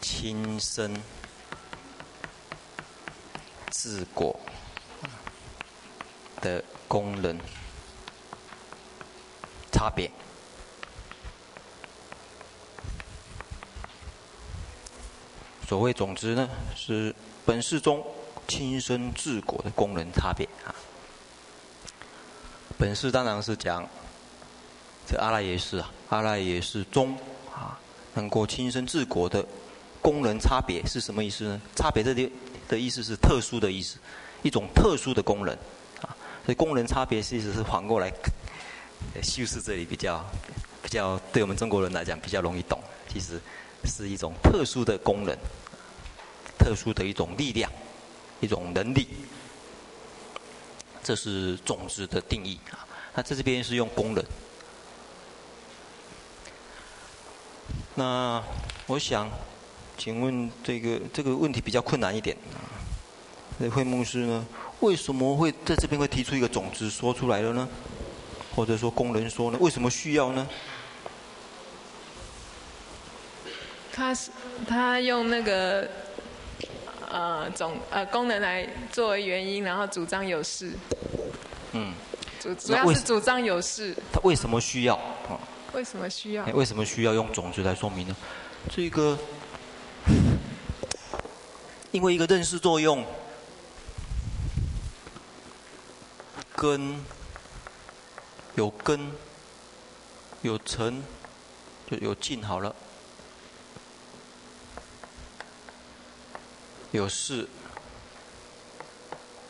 [0.00, 0.96] 亲生
[3.70, 4.38] 自果
[6.40, 7.38] 的功能
[9.78, 10.10] 差别。
[15.68, 17.14] 所谓种子呢，是
[17.46, 18.04] 本事中
[18.48, 20.74] 亲身治果的功能差别啊。
[22.76, 23.88] 本事当然是讲
[25.06, 27.16] 这阿赖耶识啊，阿赖耶识中
[27.54, 27.78] 啊，
[28.14, 29.46] 能够亲身治果的
[30.02, 31.62] 功能差别是什么意思呢？
[31.76, 32.32] 差别这里
[32.66, 33.98] 的意思是特殊的意思，
[34.42, 35.54] 一种特殊的功能
[36.02, 36.16] 啊。
[36.44, 38.10] 所以功能差别其实是反过来
[39.22, 40.24] 修饰这里比较
[40.82, 43.40] 比较对我们中国人来讲比较容易懂，其实。
[43.84, 45.34] 是一种特殊的功能，
[46.58, 47.70] 特殊的一种力量，
[48.40, 49.06] 一种能力。
[51.00, 52.84] 这是种子的定义啊。
[53.14, 54.24] 那在这边是用功能。
[57.94, 58.42] 那
[58.88, 59.30] 我想，
[59.96, 62.58] 请问这个这个问题比较困难一点啊。
[63.58, 64.44] 那慧牧师呢，
[64.80, 67.68] 为什么会在这边会提出一个种子说出来了呢？
[68.58, 69.58] 或者说工人说呢？
[69.60, 70.44] 为什么需要呢？
[73.92, 74.32] 他是
[74.66, 75.88] 他用那个
[77.08, 80.72] 呃总呃功能来作为原因，然后主张有事。
[81.70, 81.94] 嗯，
[82.40, 83.94] 主主要是主张有事。
[84.12, 84.98] 他为什么需要？
[85.72, 86.44] 为什么需要？
[86.46, 88.16] 为什么需要用种子来说明呢？
[88.68, 89.16] 这个
[91.92, 93.04] 因为一个认识作用，
[96.56, 97.00] 根
[98.58, 99.12] 有根
[100.42, 101.00] 有尘
[101.88, 102.74] 就有茎好了。
[106.90, 107.48] 有事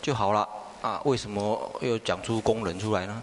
[0.02, 0.46] 就好了
[0.82, 1.00] 啊？
[1.06, 3.22] 为什么又讲出功能出来呢？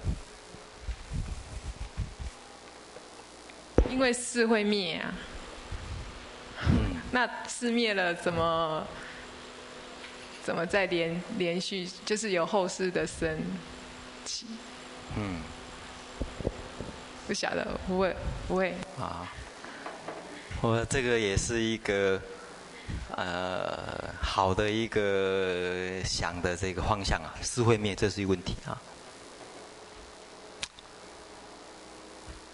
[3.88, 5.13] 因为事会灭啊。
[6.67, 7.00] 嗯。
[7.12, 8.88] 那事灭了，怎么
[10.43, 11.88] 怎么再连连续？
[12.04, 13.39] 就是有后世的生
[14.26, 14.48] 起。
[15.15, 15.41] 嗯。
[17.28, 18.16] 不晓得，不会，
[18.48, 18.74] 不会。
[19.00, 19.32] 啊。
[20.62, 22.22] 我这个也是一个。
[23.18, 28.80] 呃，好的一个想的这个方向啊，是会灭，这是一个问题啊。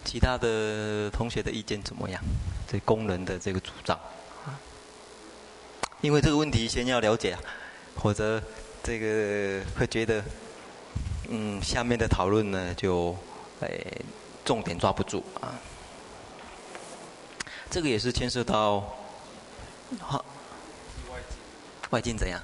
[0.06, 2.22] 其他的同学的意见怎么样？
[2.70, 3.98] 对功能的这个主张
[4.46, 4.56] 啊，
[6.00, 7.40] 因为这个问题先要了解啊，
[7.98, 8.42] 或者
[8.84, 10.24] 这个会觉得，
[11.28, 13.18] 嗯，下面的讨论呢就，
[13.60, 13.70] 哎，
[14.44, 15.60] 重点抓不住啊。
[17.70, 18.84] 这个也是牵涉到，
[20.00, 20.24] 好。
[21.90, 22.42] 外境怎样？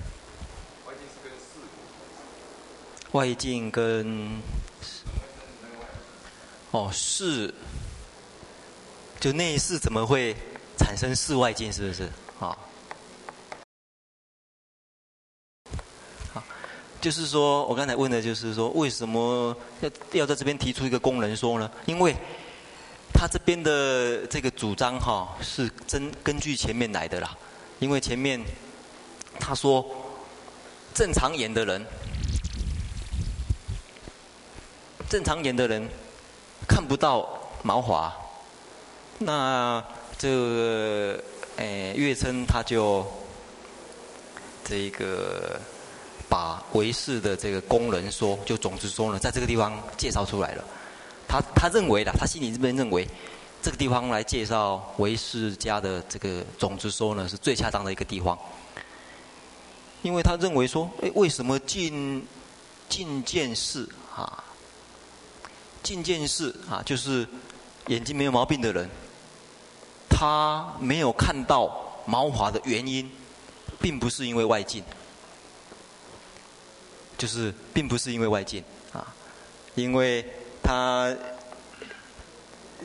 [3.14, 4.42] 外境跟
[6.72, 7.54] 哦事，
[9.20, 10.36] 就内事怎么会
[10.78, 11.72] 产生事外境？
[11.72, 12.10] 是不是？
[12.42, 12.58] 啊，
[17.08, 21.72] 就是说我刚才问的就是说，为什么要要在这边提出一个功能说呢？
[21.86, 22.14] 因为
[23.14, 27.34] 他这边的这个主张哈，是真根据前面来的啦，
[27.80, 28.44] 因为前面。
[29.40, 29.86] 他说
[30.96, 31.86] ：“正常眼的人，
[35.08, 35.88] 正常眼的人
[36.68, 38.12] 看不到毛发。
[39.20, 39.82] 那
[40.18, 41.24] 这个
[41.58, 43.06] 诶，月称他就
[44.66, 45.62] 这一个
[46.30, 50.64] 把维氏的这个功能说，就种子说呢，在这个地方介绍出来了。
[51.28, 53.08] 他他认为的，他心里这边认为，
[53.62, 58.38] 这个地方来介绍维氏家的这个种子说呢，是最恰当的一个地方。”
[60.04, 62.26] 因为他认为说，哎，为什么近
[62.88, 64.44] 近见识啊？
[65.82, 67.28] 近见识啊，就是
[67.88, 68.88] 眼睛没有毛病的人，
[70.08, 71.70] 他没有看到
[72.06, 73.10] 毛发的原因，
[73.82, 74.84] 并不是因为外境，
[77.18, 79.14] 就是并不是因为外境啊，
[79.76, 80.24] 因为
[80.62, 81.16] 他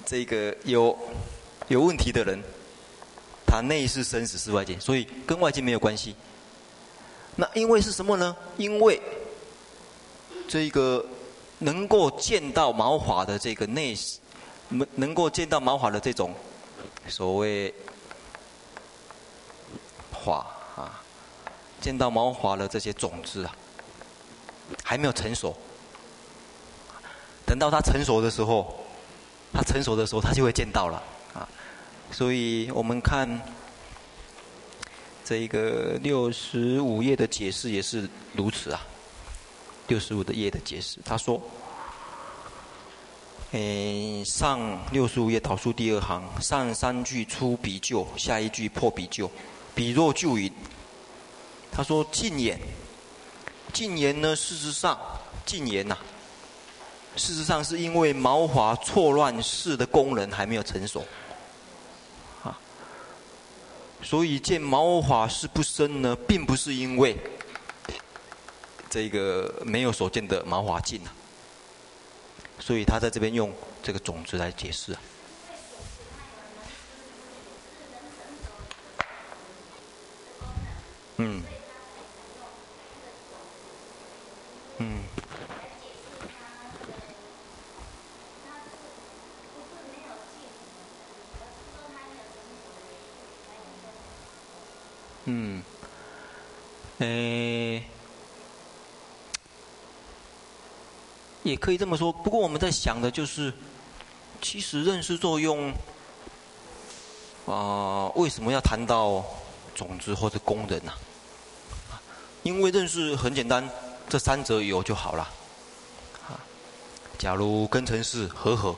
[0.07, 0.97] 这个有
[1.69, 2.43] 有问题的人，
[3.47, 6.17] 他内是生死是外境，所以跟外境没有关系。
[7.37, 8.37] 那因为是什么呢？
[8.57, 9.01] 因为
[10.49, 11.05] 这个
[11.59, 13.97] 能够见到毛发的这个内，
[14.69, 16.35] 能能够见到毛发的这种
[17.07, 17.73] 所谓
[20.13, 21.01] 华啊，
[21.81, 23.57] 见到毛发的这些种子啊，
[24.83, 25.57] 还没有成熟。
[27.47, 28.85] 等到它成熟的时候，
[29.53, 31.03] 它成熟的时候，它就会见到了
[31.35, 31.49] 啊。
[32.11, 33.41] 所以我们看。
[35.25, 38.85] 这一个六十五页的解释也是如此啊。
[39.87, 41.41] 六十五的页的解释，他说
[43.53, 44.61] ：“诶，上
[44.91, 49.31] 六十五页导数第二行，上三句出比就，下一句破比就。
[49.77, 50.53] 比若就云，
[51.71, 52.59] 他说：近眼，
[53.73, 54.37] 近言呢？
[54.37, 54.99] 事实上，
[55.47, 55.97] 近言呐、
[57.17, 61.05] 事实上是因为毛发错乱式的功能还没有成熟，
[62.45, 62.57] 啊，
[64.03, 67.17] 所以见毛发是不生呢，并不是因为
[68.91, 71.11] 这个没有所见的毛发尽啊，
[72.61, 73.53] 所以他在这边用
[73.83, 75.01] 这个种子来解释啊。
[81.17, 81.43] 嗯。
[84.83, 85.05] 嗯。
[95.25, 95.63] 嗯。
[96.99, 97.85] 诶，
[101.43, 102.13] 也可以这么说。
[102.13, 103.53] 不过我们在想的就是，
[104.41, 105.73] 其实认识作用，
[107.47, 109.25] 啊、为什么要谈到
[109.75, 110.93] 种子或者功能呢？
[112.45, 113.69] 因为认识很简单，
[114.09, 115.23] 这三者有就好了。
[116.29, 116.39] 啊，
[117.19, 118.77] 假如根尘世和合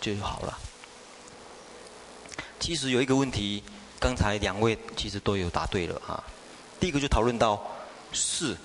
[0.00, 0.58] 就好了。
[2.60, 3.62] 其实有一个问题，
[4.00, 6.22] 刚才两位其实都有答对了啊。
[6.80, 7.62] 第一个就讨论到
[8.12, 8.56] 是，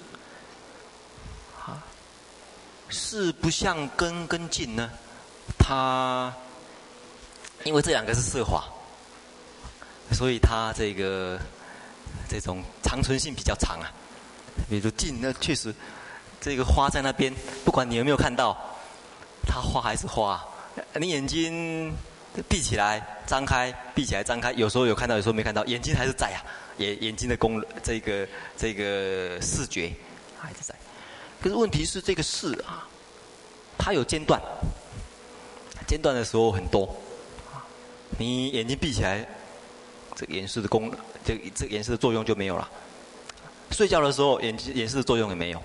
[1.65, 1.83] 啊，
[2.87, 4.89] 是不像根跟尽呢，
[5.57, 6.33] 它
[7.63, 8.65] 因为这两个是色法，
[10.11, 11.39] 所以它这个
[12.29, 13.91] 这种长存性比较长啊。
[14.69, 15.73] 比如尽，那确实，
[16.41, 17.33] 这个花在那边，
[17.65, 18.57] 不管你有没有看到，
[19.45, 20.43] 它花还是花。
[20.95, 21.93] 你眼睛
[22.47, 26.39] 闭起来、张开、闭起来、张开，有时候有看到，有时候没看到，眼睛还是在啊。
[26.77, 28.25] 眼眼睛的功，这个
[28.55, 29.91] 这个视觉
[30.39, 30.73] 还是在。
[31.41, 32.87] 可是问题是，这个视啊，
[33.77, 34.41] 它有间断，
[35.85, 36.87] 间断的时候很多。
[38.17, 39.27] 你眼睛闭起来，
[40.15, 40.89] 这个眼识的功，
[41.25, 42.69] 这个这个眼识的作用就没有了。
[43.71, 45.61] 睡觉的时候，眼睛眼识的作用也没有。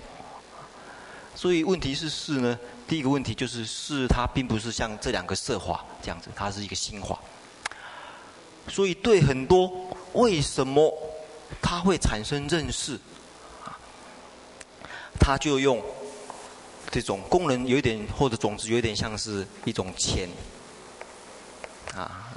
[1.35, 2.57] 所以问题是是呢，
[2.87, 7.19] 第一个问题就是是它并不是像这两个色法这样子，它是一个心法。
[8.67, 9.71] 所以对很多
[10.13, 10.91] 为什么
[11.61, 12.93] 它会产生认识，
[13.63, 13.77] 啊，
[15.19, 15.83] 它就用
[16.89, 20.29] 这种功能有点或者种子有点像是一种潜，
[21.93, 22.31] 啊，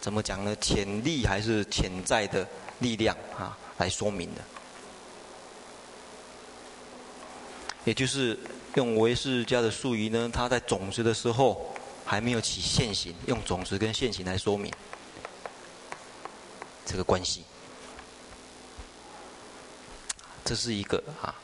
[0.00, 0.54] 怎么讲呢？
[0.60, 2.46] 潜力还是潜在的
[2.78, 4.40] 力量啊，来说明的。
[7.84, 8.38] 也就是
[8.76, 11.74] 用维氏家的术语呢，它在种子的时候
[12.04, 14.72] 还没有起现行，用种子跟现行来说明
[16.86, 17.44] 这个关系。
[20.44, 21.34] 这是一个啊，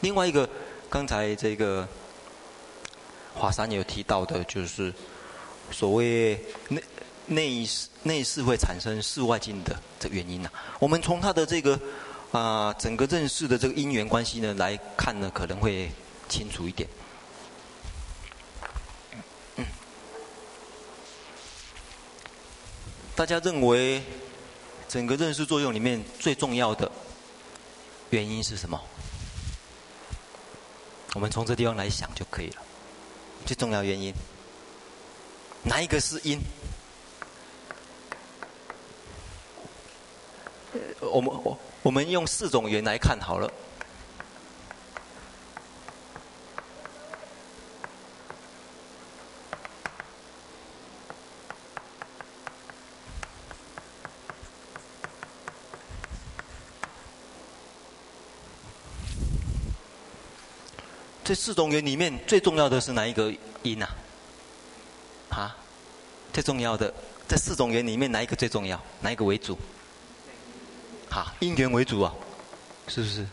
[0.00, 0.48] 另外一个，
[0.90, 1.88] 刚才这个
[3.34, 4.92] 华山有提到的，就是
[5.70, 6.82] 所谓内
[7.26, 7.68] 内
[8.02, 10.76] 内室会产生室外境的这原因呐、啊。
[10.78, 11.80] 我们从它的这个。
[12.32, 15.90] 啊，整个认识的这个因缘关系呢，来看呢，可能会
[16.28, 16.88] 清楚一点。
[19.56, 19.66] 嗯，
[23.16, 24.00] 大家认为
[24.88, 26.88] 整个认识作用里面最重要的
[28.10, 28.80] 原因是什么？
[31.14, 32.62] 我们从这地方来想就可以了。
[33.44, 34.14] 最重要原因，
[35.64, 36.40] 哪一个是因？
[41.00, 41.58] 我们我。
[41.82, 43.50] 我们用四种缘来看好了。
[61.24, 63.88] 这四种缘里面最重要的是哪一个因啊？
[65.30, 65.56] 啊？
[66.32, 66.92] 最重要的
[67.28, 68.80] 这四种缘里面哪一个最重要？
[69.00, 69.56] 哪一个为主？
[71.10, 72.14] 好，因缘为主啊，
[72.86, 73.26] 是不是？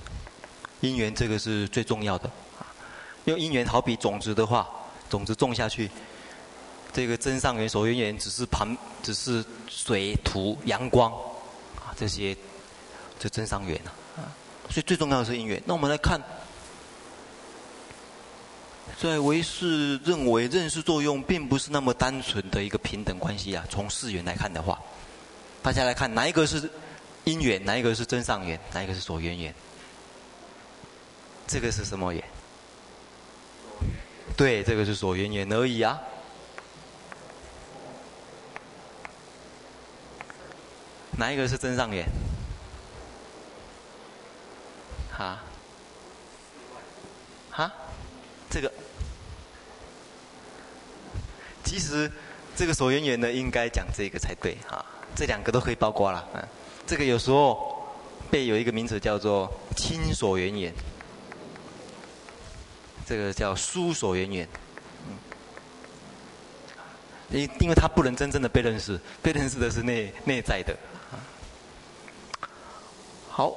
[0.82, 2.28] 因缘这个是最重要的。
[3.26, 4.68] 用因缘好比种子的话，
[5.10, 5.90] 种子种下去，
[6.92, 11.12] 这个真上缘、所缘缘只是旁，只是水、土、阳光
[11.76, 12.36] 啊这些，
[13.20, 13.80] 这真上缘
[14.16, 14.26] 啊。
[14.72, 15.62] 所以最重要的是因缘。
[15.64, 16.20] 那我们来看，
[19.00, 23.64] 在唯识认为认识作用并不是那么单纯的一个平等关系啊。
[23.70, 24.80] 从四缘来看的话，
[25.62, 26.68] 大家来看哪一个是？
[27.28, 28.58] 因缘哪一个是真上缘？
[28.74, 29.54] 哪一个是所缘缘？
[31.46, 32.24] 这个是什么缘？
[34.38, 36.00] 对，这个是所缘缘而已啊。
[41.18, 42.06] 哪一个是增上缘？
[45.12, 45.40] 哈？
[47.52, 47.72] 哈？
[48.50, 48.72] 这个？
[51.66, 52.10] 其实
[52.56, 54.86] 这个所缘缘呢，应该讲这个才对哈。
[55.16, 56.48] 这两个都可以包括了，嗯。
[56.88, 57.86] 这个有时候
[58.32, 60.74] 被有一个名词叫做亲所缘缘，
[63.06, 64.48] 这个叫疏所缘缘，
[67.30, 70.74] 因因为他不能真正的被认识，被认识的是内内在的。
[73.30, 73.54] 好，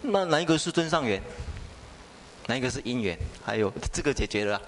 [0.00, 1.22] 那哪一个是真上缘？
[2.46, 3.18] 哪一个是因缘？
[3.44, 4.60] 还有这个解决了。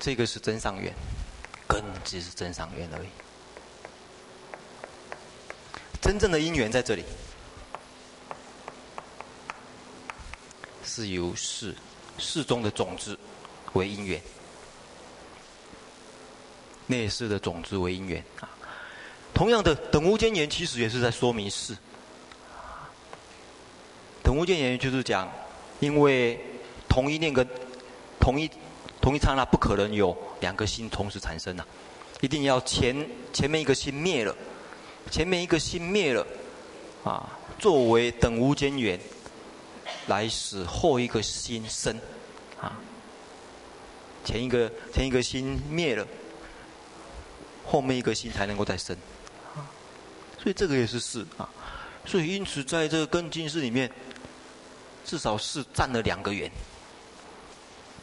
[0.00, 0.92] 这个是真上缘，
[1.66, 3.08] 根只是真上缘而已。
[6.00, 7.04] 真正的因缘在这里，
[10.84, 11.74] 是由事
[12.18, 13.18] 事中的种子
[13.72, 14.20] 为因缘，
[16.86, 18.48] 内事的种子为因缘啊。
[19.32, 21.74] 同样的，等无间缘其实也是在说明事。
[24.22, 25.26] 等无间缘就是讲，
[25.80, 26.38] 因为
[26.88, 27.48] 同一念跟
[28.20, 28.50] 同一。
[29.04, 31.66] 同一刹那不可能有两个心同时产生啊，
[32.22, 34.34] 一定要前前面一个心灭了，
[35.10, 36.26] 前面一个心灭了，
[37.04, 37.28] 啊，
[37.58, 38.98] 作为等无间缘，
[40.06, 41.94] 来使后一个心生，
[42.58, 42.80] 啊，
[44.24, 46.06] 前一个前一个心灭了，
[47.66, 48.96] 后面一个心才能够再生，
[49.54, 49.68] 啊，
[50.42, 51.46] 所以这个也是事啊，
[52.06, 53.90] 所以因此在这个根进式里面，
[55.04, 56.50] 至少是占了两个缘。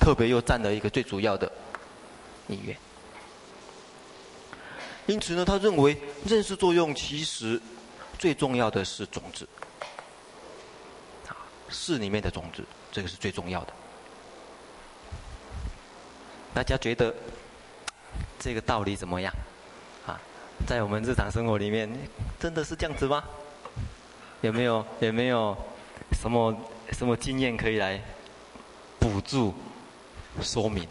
[0.02, 1.50] 特别又占了一个最主要的
[2.48, 2.76] 因缘，
[5.06, 5.96] 因此呢，他认为
[6.26, 7.62] 认识作用其实
[8.18, 9.48] 最重要的是种子，
[11.28, 11.38] 啊，
[11.70, 13.74] 是里面的种子，这个是最重要的。
[16.52, 17.14] 大家觉得
[18.40, 19.32] 这个道理怎么样？
[20.08, 20.20] 啊，
[20.66, 21.88] 在我们日常生活里面，
[22.40, 23.24] 真的是这样子吗？
[24.42, 25.56] 有没有有没有
[26.20, 26.58] 什么
[26.92, 28.02] 什么经验可以来
[29.00, 29.54] 补助？
[30.40, 30.88] 说明。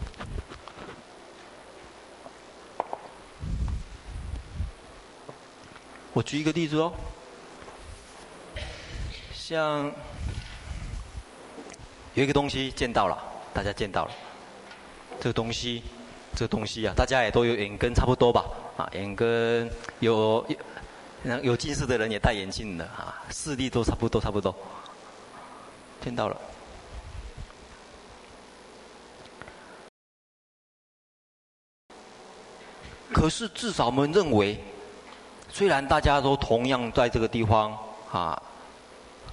[6.13, 6.91] 我举一个例子哦，
[9.33, 9.89] 像
[12.13, 13.17] 有一个东西见到了，
[13.53, 14.11] 大家见到了，
[15.21, 15.81] 这个东西，
[16.35, 18.43] 这个东西啊，大家也都有眼根差不多吧？
[18.75, 20.45] 啊，眼根有
[21.23, 24.53] 有有近视的人也戴眼镜的啊，视力都差不多，差不多，
[26.03, 26.35] 见到了。
[33.21, 34.59] 可是至少我们认为，
[35.47, 37.77] 虽然大家都同样在这个地方
[38.11, 38.41] 啊，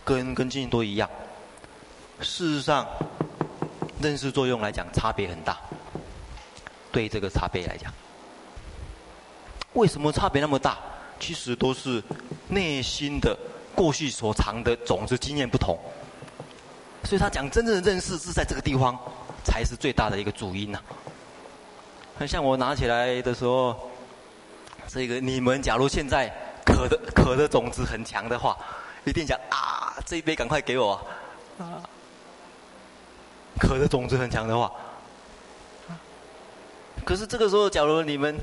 [0.05, 1.09] 跟跟今天都一样，
[2.20, 2.86] 事实上，
[3.99, 5.57] 认识作用来讲差别很大。
[6.93, 7.91] 对这个差别来讲，
[9.72, 10.76] 为什么差别那么大？
[11.18, 12.05] 其实都是
[12.49, 13.34] 内心的
[13.74, 15.78] 过去所藏的种子经验不同。
[17.05, 18.99] 所以他讲真正的认识是在这个地方，
[19.43, 20.78] 才是最大的一个主因呐、
[22.19, 23.89] 很像我拿起来的时候，
[24.89, 26.29] 这个你们假如现在
[26.66, 28.59] 渴的渴的种子很强的话，
[29.05, 31.01] 一定讲啊，这一杯赶快给我
[31.59, 31.79] 啊！
[33.61, 34.73] 渴的种子很强的话，
[37.05, 38.37] 可是这个时候，假如你们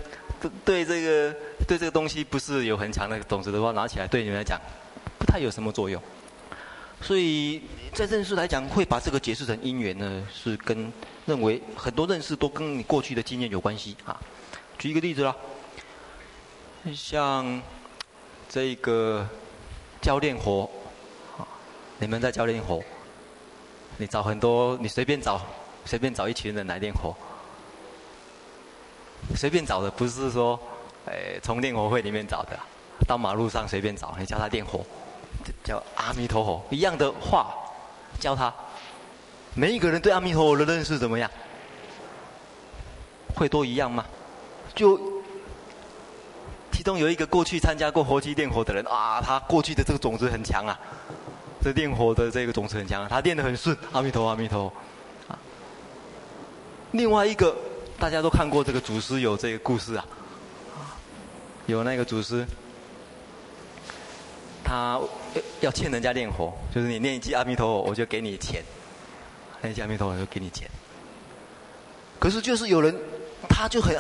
[0.64, 1.36] 对这个
[1.68, 4.58] 对这个东西不是有很强的种子的话，拿起来对你们来讲
[5.20, 6.02] 不太有什么作用。
[7.02, 7.62] 所以
[7.94, 10.92] 在认识来讲，会把这个解释成因缘呢，是跟。
[11.26, 14.16] 认为很多认识都跟你过去的经验有关系啊。
[14.78, 15.36] 举一个例子啦，
[16.94, 17.60] 像
[18.48, 19.28] 这个
[20.00, 20.70] 教练活，
[21.98, 22.80] 你们在教练活，
[23.98, 25.42] 你找很多，你随便找，
[25.84, 27.16] 随便找一群人来练活，
[29.36, 30.60] 随便找的不是说，
[31.08, 32.56] 哎，从练活会里面找的，
[33.08, 34.86] 到马路上随便找，你叫他练活，
[35.64, 37.54] 叫阿弥陀佛，一样的话
[38.20, 38.54] 教他。
[39.54, 41.30] 每一个人对阿弥陀佛的认识怎么样？
[43.36, 44.06] 会都一样吗？
[44.74, 45.00] 就
[46.72, 50.78] 其中有一个过去参加过活期练活的人啊，他过去的这个种子很强啊，
[51.62, 53.76] 这练火的这个种子很强，他练得很顺。
[53.94, 55.34] 阿弥陀佛，阿弥陀佛。
[55.34, 55.40] 啊，
[56.92, 57.56] 另外一个
[57.98, 60.06] 大家都看过这个祖师有这个故事啊，
[61.66, 62.46] 有那个祖师，
[64.66, 65.00] 他
[65.62, 68.64] 要欠人家练活，就是你念一句阿弥陀佛，我就给你钱。
[69.62, 70.70] 那下面头我就给你钱，
[72.20, 72.96] 可是就是有人，
[73.50, 73.98] 他就很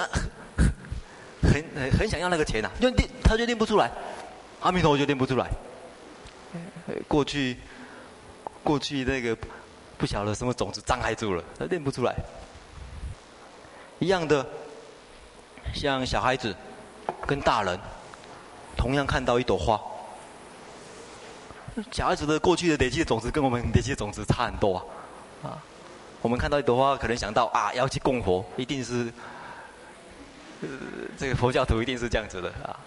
[1.41, 3.89] 很很很想要那个钱呐、就念他就念不出来，
[4.59, 5.49] 阿弥陀佛就念不出来。
[7.07, 7.57] 过去
[8.63, 9.36] 过去那个
[9.97, 12.16] 不晓得什么种子障碍住了，他念不出来。
[13.97, 14.45] 一样的，
[15.74, 16.55] 像小孩子
[17.26, 17.80] 跟大人
[18.78, 19.82] 同样看到一朵花，
[21.91, 24.78] 小孩子的过去的累积的种子跟我们累积的种子差很多
[25.43, 25.61] 啊。
[26.21, 29.11] 我们看到一朵花，可能想到啊，要去供佛，一定是，
[30.61, 30.67] 呃，
[31.17, 32.80] 这个佛教徒一定是这样子的啊。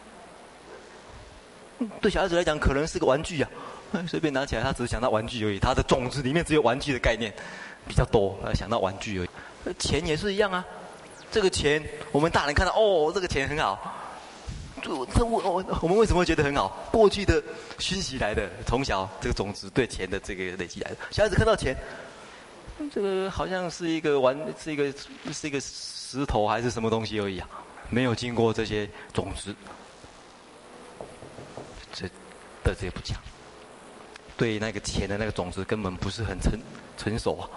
[2.01, 3.49] 对小孩子来讲，可能是个玩具啊，
[4.09, 5.59] 随便拿起来，他只是想到玩具而已。
[5.61, 7.32] 他的种子里面只有玩具的概念
[7.86, 9.74] 比较多，想到玩具而已。
[9.78, 10.64] 钱也是一样啊，
[11.30, 11.80] 这个钱
[12.11, 13.95] 我们大人看到哦，这个钱很好。
[14.81, 16.68] 这这我我我们为什么会觉得很好？
[16.91, 17.43] 过去的
[17.79, 20.97] 熏习来的，从小这个种子对钱的这个累积来的。
[21.11, 21.76] 小孩子看到钱，
[22.93, 24.93] 这个好像是一个玩，是一个
[25.33, 27.49] 是一个石头还是什么东西而已啊，
[27.91, 29.55] 没有经过这些种子，
[31.93, 32.07] 这
[32.64, 33.18] 的这也不讲。
[34.37, 36.53] 对那个钱的那个种子根本不是很成
[36.97, 37.51] 成熟啊，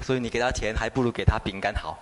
[0.00, 1.98] 所以你给他钱还不如给他饼干好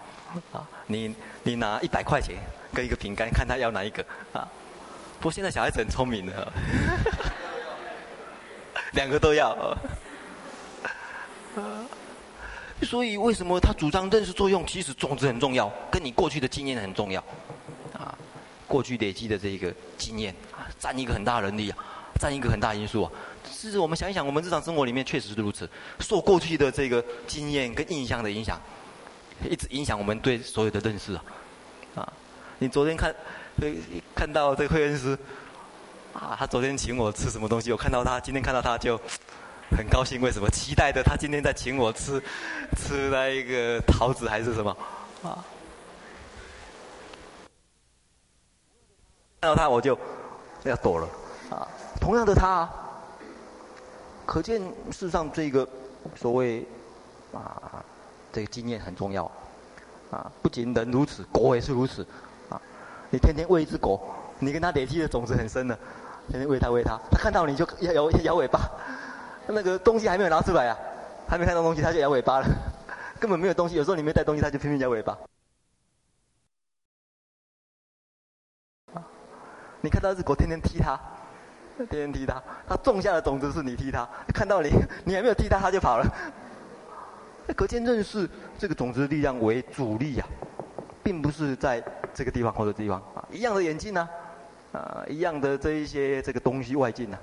[0.52, 0.66] 啊！
[0.86, 2.36] 你你拿一百块钱
[2.72, 4.46] 跟一个饼干，看他要哪一个啊？
[5.18, 6.52] 不过现在小孩子很聪明的，
[8.92, 9.76] 两个都要。
[12.82, 14.64] 所以为什么他主张认识作用？
[14.64, 17.20] 其实种子很重要，跟你过去的经验很重要
[17.92, 18.16] 啊。
[18.68, 21.78] 过去累积的这个经验啊，占一个很大能力啊，
[22.20, 23.10] 占一个很大因素啊。
[23.50, 25.68] 其实我们想一想，我们日常生活里面确实是如此，
[25.98, 28.60] 受过去的这个经验跟印象的影响，
[29.44, 31.24] 一直影响我们对所有的认识啊。
[31.94, 32.12] 啊，
[32.58, 33.14] 你昨天看，
[34.14, 35.18] 看到这个会员师，
[36.12, 37.70] 啊，他昨天请我吃什么东西？
[37.72, 38.98] 我看到他，今天看到他就
[39.70, 40.20] 很高兴。
[40.20, 40.48] 为什么？
[40.50, 42.22] 期待着他今天再请我吃，
[42.76, 44.76] 吃那一个桃子还是什么？
[45.22, 45.44] 啊，
[49.40, 49.98] 看到他我就
[50.64, 51.08] 要躲了。
[51.50, 51.66] 啊，
[52.00, 52.68] 同样的他。
[54.26, 54.60] 可见，
[54.92, 55.66] 世上，这个
[56.14, 56.62] 所谓
[57.32, 57.82] 啊，
[58.32, 59.30] 这个经验很重要
[60.10, 60.30] 啊。
[60.42, 62.06] 不仅人如此，狗也是如此
[62.48, 62.60] 啊。
[63.10, 64.00] 你天天喂一只狗，
[64.38, 65.78] 你跟它累积的种子很深的，
[66.28, 68.60] 天天喂它喂它，它看到你就摇摇摇尾巴，
[69.46, 70.76] 那个东西还没有拿出来啊，
[71.28, 72.46] 还没看到东西，它就摇尾巴了，
[73.18, 73.76] 根本没有东西。
[73.76, 75.16] 有时候你没带东西，它就拼命摇尾巴。
[79.80, 80.98] 你看到一只狗，天天踢它。
[81.78, 84.04] 天天踢它，它种下的种子是你踢它，
[84.34, 84.68] 看到你，
[85.04, 86.04] 你还没有踢它，它就跑了。
[87.54, 88.28] 可见认识
[88.58, 91.82] 这个种子力量为主力呀、啊，并不是在
[92.14, 94.08] 这个地方或者地方啊，一样的眼镜呢，
[94.72, 97.18] 啊，一样的这一些这个东西外境呢、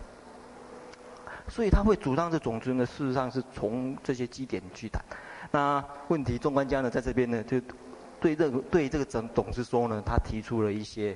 [1.48, 5.02] 所以他会主张这种子呢，事实上是从这些基点去谈。
[5.52, 7.62] 那问题，纵观家呢，在这边呢，就
[8.20, 11.16] 对这个对这个种种子说呢，他提出了一些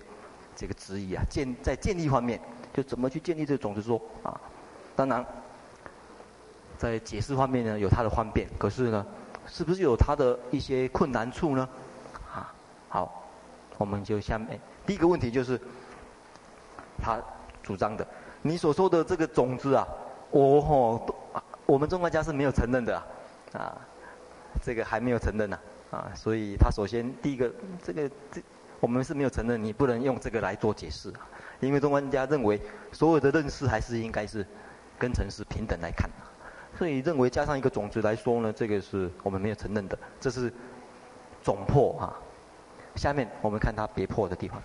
[0.56, 2.40] 这个质疑啊，建在建立方面。
[2.72, 4.40] 就怎么去建立这个种子说啊？
[4.96, 5.26] 当然，
[6.80, 9.06] 在解释方面呢，有它的方便，可是呢，
[9.46, 11.68] 是不是有它的一些困难处呢？
[12.34, 12.54] 啊，
[12.88, 13.30] 好，
[13.78, 15.60] 我们就下面第一个问题就是，
[17.04, 17.22] 他
[17.62, 18.08] 主张的，
[18.42, 19.86] 你所说的这个种子啊，
[20.32, 21.16] 我吼，
[21.66, 22.96] 我们中国家是没有承认的
[23.52, 23.78] 啊，
[24.64, 25.60] 这个还没有承认呢，
[25.92, 27.52] 啊，所以他首先第一个，
[27.84, 28.42] 这个这
[28.80, 31.12] 我们是没有承认，你不能用这个来做解释。
[31.60, 32.58] 因为中观家认为，
[32.94, 34.48] 所有的认识还是应该是
[34.98, 36.10] 跟城市平等来看，
[36.80, 40.50] 所以认为加上一个种子来说呢，这个是我们没有承认的，这是
[41.44, 42.16] 总破啊。
[42.96, 44.64] 下面我们看它别破的地方。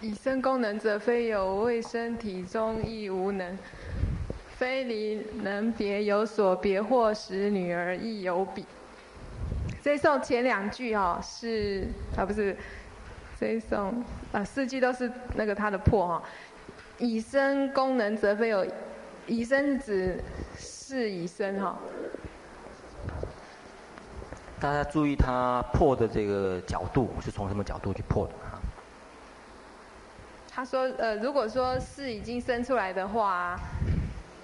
[0.00, 3.56] 以身功能者，非有卫生体中亦无能。
[4.56, 8.66] 非离能别有所别，或使女儿亦有比。
[9.80, 11.86] 这一颂前两句哈、是
[12.16, 12.56] 啊不是，
[13.42, 16.22] 这一颂啊四句都是那个他的破哈、哦。
[16.98, 18.64] 以身功能则非有，
[19.26, 20.22] 以身指
[20.56, 21.76] 是以身哈。
[24.60, 28.60] 大家注意他破的这个角度是从什么角度去破的哈？
[30.48, 33.58] 他说呃如果说是已经生出来的话。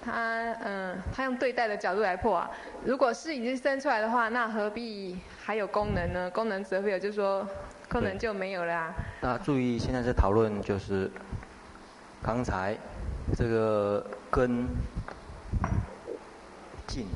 [0.01, 2.49] 他嗯，他用对待的角度来破啊。
[2.85, 6.31] 如果是已经生出来的话，那何必还有功能呢？
[6.31, 7.45] 功能则非有，就是说
[7.89, 8.93] 功能就没有了啊。
[9.21, 11.09] 那注意，现在在讨论就是
[12.21, 12.77] 刚才
[13.35, 14.67] 这个根
[16.87, 17.07] 茎，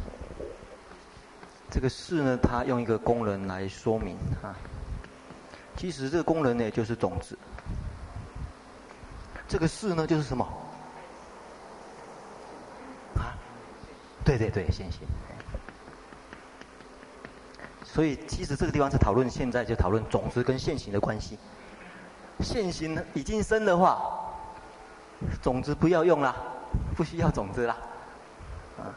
[1.70, 4.56] 这个是呢，它用一个功能来说明啊。
[5.78, 7.38] 其实这个功能呢，就是种子。
[9.48, 10.44] 这个是呢，就是什么？
[13.16, 13.38] 啊
[14.26, 15.02] 对对对，现行。
[17.94, 21.38] 所以其实这个地方是讨论现在就讨论种子跟现行的关系。
[22.40, 24.02] 现行已经生的话，
[25.44, 26.36] 种子不要用啦，
[26.96, 27.78] 不需要种子啦。
[28.80, 28.90] 啊，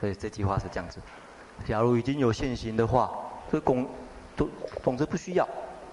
[0.00, 0.98] 所以这句话是这样子。
[1.64, 3.08] 假如已经有现行的话，
[3.52, 3.88] 这种
[4.36, 4.48] 种
[4.82, 5.48] 种子不需要。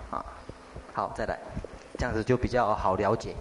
[0.09, 0.25] 啊，
[0.95, 1.37] 好，再来，
[1.95, 3.35] 这样子就比较好了解。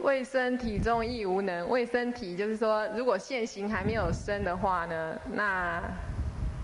[0.00, 5.82] 未生体中亦无能，未生体就是说，如果现行还没有生的话呢，那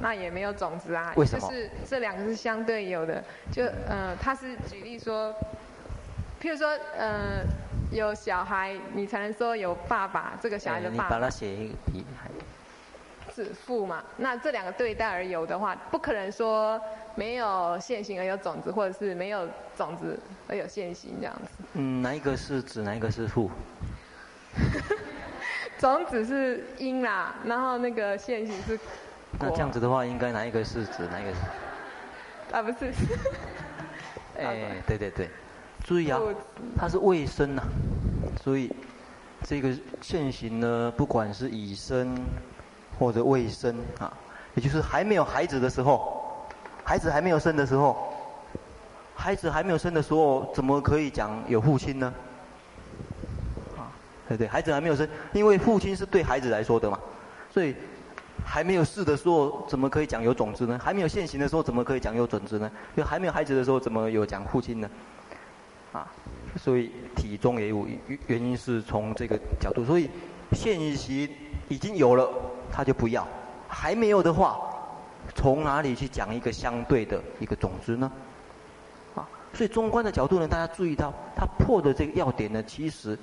[0.03, 1.15] 那也没有种子啊。
[1.17, 1.49] 为什么？
[1.49, 3.25] 就是这两个是相对有的。
[3.51, 5.33] 就呃，他是举例说，
[6.41, 7.45] 譬如说呃，
[7.91, 11.05] 有小孩，你才能说有爸爸，这个小孩的爸爸。
[11.05, 12.05] 你把它写一个题。
[13.33, 16.79] 子父嘛，那这两个对待而有的话，不可能说
[17.15, 21.65] 没有现行而有种子，或者是没有种子而有现行这样子。
[21.73, 23.51] 嗯，哪一个是子，哪一个是父？
[25.79, 28.79] 种子是因啦，然后那个现行是。
[29.39, 32.57] 那这样子的话，应该哪一个是指，哪一个是？
[32.57, 32.93] 啊，不是。
[34.39, 35.29] 哎，对对对，
[35.85, 36.19] 注意啊，
[36.77, 37.69] 它是未生呐、啊，
[38.43, 38.71] 所以
[39.45, 42.17] 这个现行呢，不管是已生。
[42.99, 44.13] 或者未生啊，
[44.55, 46.47] 也就是还没有孩子的时候，
[46.85, 48.13] 孩子还没有生的时候，
[49.17, 52.15] 孩子还没有生的时候，怎么可以讲有父亲呢？
[53.77, 53.91] 啊，
[54.29, 57.01] 对对，孩子还没有生，因为父亲是对孩子来说的嘛，
[57.51, 57.75] 所以
[58.45, 60.79] 还没有事的时候，怎么可以讲有种子呢？
[60.83, 62.71] 还没有现行的时候，怎么可以讲有种子呢？
[62.97, 64.91] 因为还没有孩子的时候，怎么有讲父亲呢？
[65.93, 66.07] 啊，
[66.57, 67.87] 所以体中也有
[68.27, 70.09] 原因是从这个角度，所以
[70.53, 71.29] 现行
[71.69, 72.29] 已经有了。
[72.75, 73.29] 他就不要，
[73.69, 74.59] 还没有的话，
[75.35, 78.11] 从哪里去讲一个相对的一个种子呢？
[79.15, 83.19] 啊，所以中观的角度呢，大家注意到，他破的这个要点呢，其实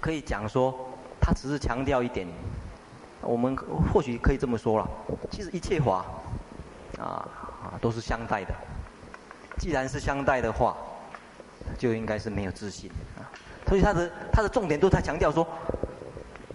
[0.00, 0.74] 可以讲说，
[1.20, 2.26] 他只是强调一点，
[3.22, 3.56] 我们
[3.92, 4.88] 或许可以这么说了，
[5.30, 6.04] 其实一切法
[6.98, 7.28] 啊
[7.62, 8.54] 啊都是相待的，
[9.58, 10.76] 既然是相待的话，
[11.78, 13.24] 就应该是没有自信啊，
[13.66, 15.46] 所以他的他的重点都在强调说，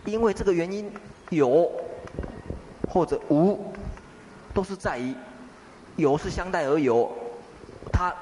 [0.06, 0.92] 因为这个原因。
[1.32, 1.72] 有
[2.88, 3.74] 或者无，
[4.54, 5.12] 都是在于
[5.96, 7.12] 有是相待而有，
[7.92, 8.14] 它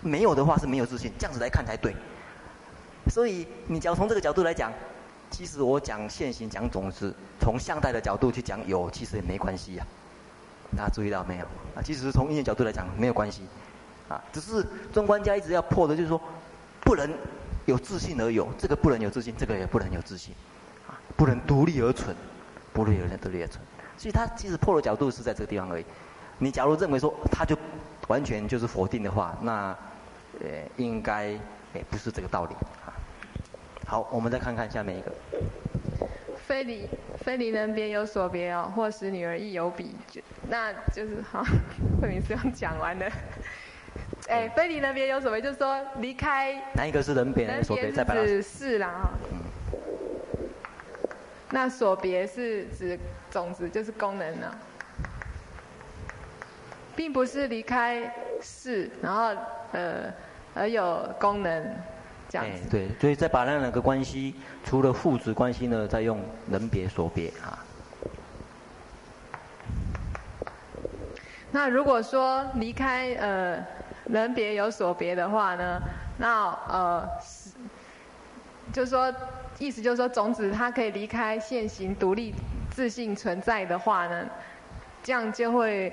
[0.00, 1.94] 没有的话是没有自信，这样子来看才对。
[3.08, 4.72] 所以你只要从这个角度来讲，
[5.30, 9.86] 其实我讲现行讲种子，从相待的角度去讲有，其实也没关系呀、
[10.76, 11.44] 大家注意到没有？
[11.74, 13.42] 啊，其实从因缘角度来讲没有关系，
[14.08, 16.20] 啊，只是中观家一直要破的就是说，
[16.80, 17.08] 不能
[17.66, 20.34] 有自信而有，这个不能有自信，这个也不能有自信，
[20.88, 22.14] 啊，不能独立而存。
[22.72, 23.60] 不会有人得列存，
[23.98, 25.84] 所以他其实破的角度是在这个地方而已。
[26.38, 27.58] 你假如认为说他就
[28.06, 29.76] 完全就是否定的话，那
[30.40, 31.30] 呃应该
[31.74, 32.54] 也不是这个道理
[32.86, 32.94] 啊。
[33.90, 35.10] 好，我们再看看下面一个。
[36.46, 36.88] 非离
[37.24, 41.42] 非离人别有所别哦，或使女儿亦有彼，就那就是好，
[42.00, 43.06] 慧明师兄讲完了。
[44.28, 46.54] 哎，非离人别有所别，就是说离开。
[46.74, 47.90] 哪一个是人别人所别？
[47.90, 48.24] 再把它。
[48.24, 49.10] 是是啦哈。
[51.50, 52.96] 那所别是指
[53.28, 54.54] 种子，就是功能呢，
[56.94, 59.34] 并不是离开是，然后
[59.72, 60.14] 呃
[60.54, 61.76] 而有功能
[62.30, 62.62] 这样子。
[62.62, 66.18] 欸、对，所以再把那两个关系，除了父子关系呢，再用
[66.50, 67.58] 人别所别啊。
[71.50, 73.62] 那如果说离开呃
[74.06, 75.82] 人别有所别的话呢，
[76.16, 77.50] 那呃是，
[78.72, 79.12] 就是说。
[79.58, 82.34] 意思就是说，种子它可以离开现行独立
[82.70, 84.24] 自信存在的话呢，
[85.02, 85.92] 这样就会，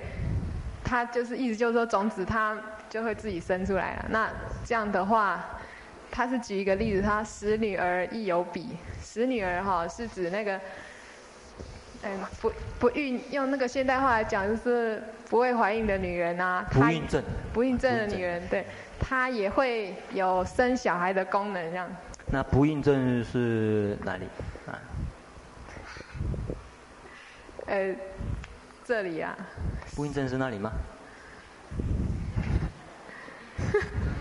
[0.85, 2.57] 它就是意思就是说，种子它
[2.89, 4.05] 就会自己生出来了。
[4.09, 4.29] 那
[4.63, 5.43] 这样的话，
[6.17, 10.59] 他是举一个例子，他使女儿亦有彼，使女儿哈是指那个，
[12.01, 14.99] 嗯，不不孕，用那个现代话来讲就是
[15.29, 18.65] 不会怀孕的女人啊，不孕症，不孕症的女人，对，
[18.99, 21.87] 她也会有生小孩的功能这样。
[22.31, 24.25] 那不孕症是哪里
[24.65, 24.73] 啊？
[27.67, 27.93] 呃，
[28.83, 29.37] 这里啊。
[29.95, 30.71] 不孕症是那里吗？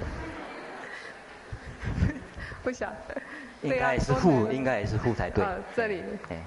[2.66, 3.22] 不晓得。
[3.62, 5.44] 应该也是父，应该也是父才对。
[5.44, 6.02] 啊，这里。
[6.30, 6.42] 哎。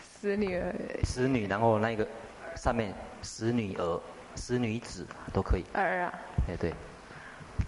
[0.00, 0.74] 死女儿。
[1.04, 2.08] 死女，然后那个
[2.56, 4.00] 上面死女儿、
[4.34, 5.64] 死女子都可以。
[5.74, 6.14] 儿啊。
[6.48, 6.72] 哎，对，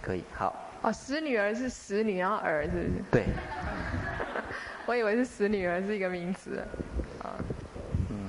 [0.01, 0.71] 可以，好。
[0.81, 2.91] 哦，死女儿是死女，然后儿是不是？
[3.11, 3.25] 对。
[4.87, 6.65] 我以为是死女儿是一个名词，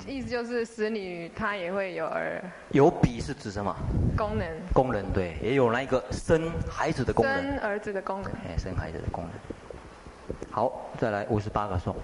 [0.08, 2.42] 意思就是使女她也会有儿。
[2.70, 3.74] 有比是指什么？
[4.16, 4.46] 功能。
[4.72, 7.42] 功能对，也有那一个生孩子的功能。
[7.42, 8.32] 生儿子的功能。
[8.32, 9.32] 哎，生孩子的功能。
[10.50, 11.94] 好，再来五十八个颂。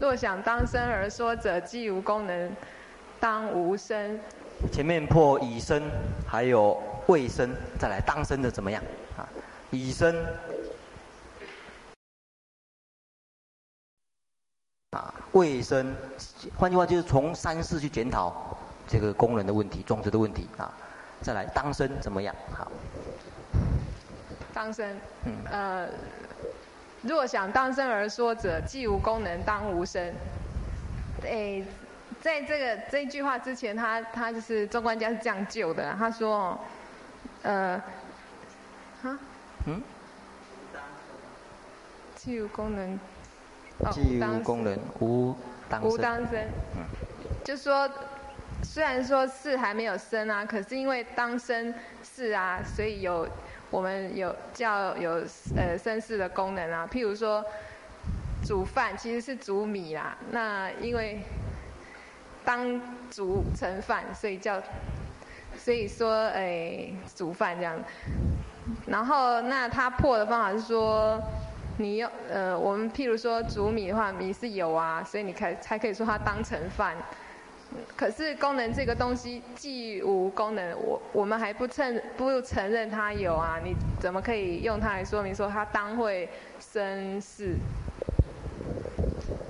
[0.00, 2.50] 若想当生而说者，既无功能，
[3.18, 4.20] 当无生。
[4.70, 5.82] 前面破以生，
[6.26, 8.82] 还有未生，再来当生的怎么样？
[9.16, 9.26] 啊，
[9.70, 10.14] 以生
[14.96, 15.94] 啊，卫生，
[16.56, 18.56] 换句话就是从三世去检讨
[18.88, 20.72] 这个功能的问题、种子的问题啊。
[21.20, 22.34] 再来当生怎么样？
[22.50, 22.70] 好，
[24.54, 25.88] 当生，嗯，呃，
[27.02, 30.14] 若想当生而说者，既无功能，当无生。
[31.22, 31.62] 诶，
[32.22, 35.94] 在这个这一句话之前，他他就是中观家是这样救的。
[35.98, 36.58] 他说，
[37.42, 37.82] 呃，
[39.02, 39.18] 哈，
[39.66, 39.82] 嗯，
[42.14, 42.98] 既无功能，
[43.92, 45.34] 既无功能无
[45.68, 46.40] 当无当生，
[46.76, 46.84] 嗯，
[47.44, 47.90] 就说
[48.62, 53.28] 虽然说是还没有生啊，可是因为当生是啊，所以有
[53.70, 55.22] 我们有叫有
[55.56, 56.88] 呃生事的功能啊。
[56.90, 57.44] 譬如说
[58.44, 61.22] 煮饭其实是煮米啦，那因为。
[62.46, 64.62] 当煮成饭，所以叫，
[65.58, 67.76] 所以说，哎、欸，煮饭这样。
[68.86, 71.20] 然后，那他破的方法是说，
[71.78, 76.96] 你用，呃，我们譬如说煮米的话，米是有啊，所以你才才可以说它当成饭。
[77.96, 86.28] 可是功能这个东西既无功能，我我们还不承不承认它有啊，你怎么可以用它来说明说它当会
[86.60, 87.56] 生事？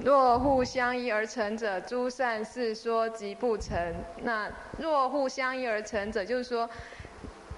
[0.03, 3.77] 若互相依而成者，诸善事说即不成。
[4.22, 4.49] 那
[4.79, 6.68] 若互相依而成者，就是说，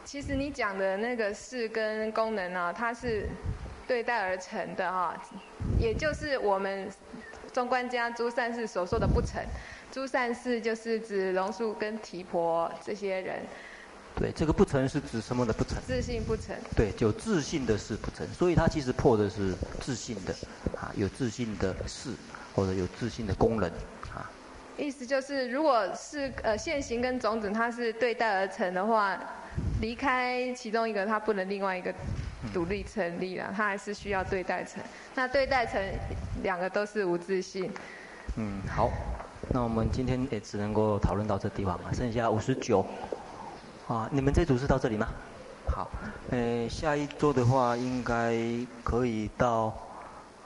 [0.03, 3.29] 其实你讲的那个事跟功能呢、啊，它是
[3.89, 5.23] 对待而成的哈、啊。
[5.81, 6.89] 也就是我们
[7.53, 9.43] 中观家诸善士所说的不成。
[9.91, 13.41] 诸善士就是指龙树跟提婆这些人。
[14.15, 15.79] 对，这个不成是指什么的不成？
[15.85, 16.55] 自信不成。
[16.77, 20.33] 对，就自信的事不成，所以他其实破的是自信的
[20.77, 22.11] 啊，有自信的事。
[22.55, 23.71] 或者有自信的功能，
[24.13, 24.29] 啊，
[24.79, 29.19] 意思就是，如果是呃现行跟种子它是对待而成的话，
[29.81, 31.93] 离开其中一个，它不能另外一个
[32.55, 34.81] 独立成立了，它还是需要对待成。
[35.17, 35.83] 那对待成
[36.45, 37.71] 两个都是无自信。
[38.37, 38.89] 嗯，好，
[39.53, 42.87] 那我们今天也只能够讨论到这地方了，剩下五十九。
[43.89, 45.09] 啊，你们这组是到这里吗？
[45.67, 45.91] 好，
[46.31, 48.33] 呃，下一周的话应该
[48.85, 49.77] 可以到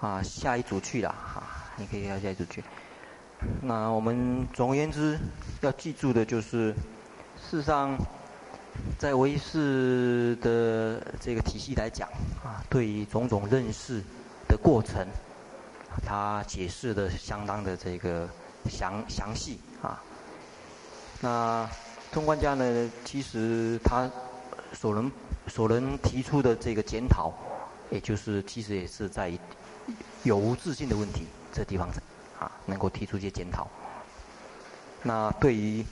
[0.01, 1.43] 啊下一组去了哈。
[1.77, 2.65] 你可以到下一组去。
[3.63, 5.19] 那我们总而言之
[5.61, 6.75] 要记住的就是，
[7.37, 7.97] 事实上，
[8.99, 12.09] 在唯识的这个体系来讲
[12.45, 14.03] 啊，对于种种认识
[14.49, 15.07] 的过程，
[16.05, 18.29] 它解释的相当的这个
[18.69, 20.03] 详详细啊。
[21.21, 21.69] 那
[22.11, 24.11] 中观家呢，其实他
[24.73, 25.11] 所能
[25.47, 27.33] 所能提出的这个检讨，
[27.91, 29.33] 也就是其实也是在
[30.25, 31.27] 有无自信的问题。
[31.55, 31.89] 这地方，
[32.43, 33.69] 啊，能够提出一些检讨。
[35.05, 35.85] 那对于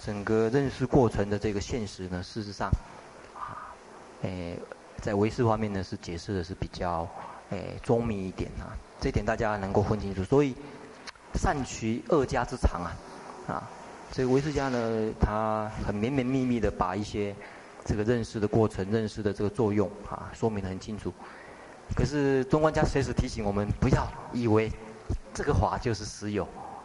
[0.00, 2.70] 整个认识过程的这个现实呢，事实上，
[3.34, 3.68] 啊，
[4.22, 4.58] 诶，
[5.02, 7.06] 在唯识方面呢是解释的是比较
[7.50, 10.24] 诶周密一点啊，这点大家能够分清楚。
[10.24, 10.54] 所以
[11.34, 12.96] 善取二家之长啊，
[13.48, 13.70] 啊，
[14.10, 17.34] 这个唯识家呢，他很绵绵密密的把一些
[17.84, 21.12] 这个认识的过程、认识的这个作用啊，说明得很清楚。
[21.94, 24.70] 可是中观家随时提醒我们，不要以为。
[25.34, 26.42] 这个法就是实有，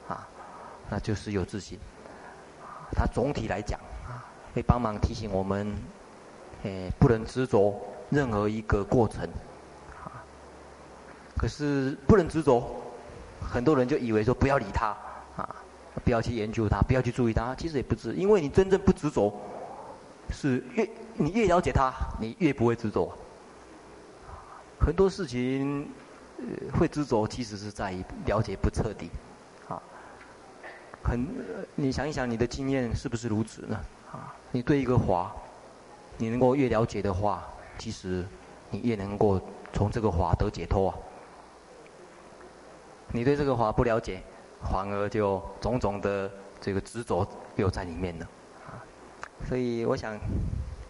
[0.08, 0.28] 啊，
[0.90, 1.80] 那就是有自性。
[2.96, 4.22] 它总体来讲啊，
[4.54, 5.74] 会帮忙提醒我们，
[6.62, 7.74] 诶，不能执着
[8.12, 9.28] 任何一个过程，
[10.04, 10.22] 啊。
[11.36, 12.64] 可是不能执着，
[13.42, 14.96] 很多人就以为说不要理它，
[15.36, 15.56] 啊，
[16.06, 17.56] 不要去研究它，不要去注意它。
[17.56, 19.34] 其实也不是，因为你真正不执着，
[20.30, 23.12] 是越你越了解它，你越不会执着。
[24.80, 25.90] 很多事情。
[26.74, 29.10] 会执着，其实是在于了解不彻底，
[29.68, 29.82] 啊，
[31.04, 31.28] 很，
[31.76, 33.80] 你想一想，你的经验是不是如此呢？
[34.12, 35.32] 啊，你对一个法，
[36.18, 38.26] 你能够越了解的话，其实
[38.70, 39.40] 你越能够
[39.72, 40.98] 从这个法得解脱啊。
[43.12, 44.22] 你对这个法不了解，
[44.72, 46.30] 反而就种种的
[46.60, 48.28] 这个执着又在里面了，
[48.66, 48.82] 啊，
[49.48, 50.20] 所以我想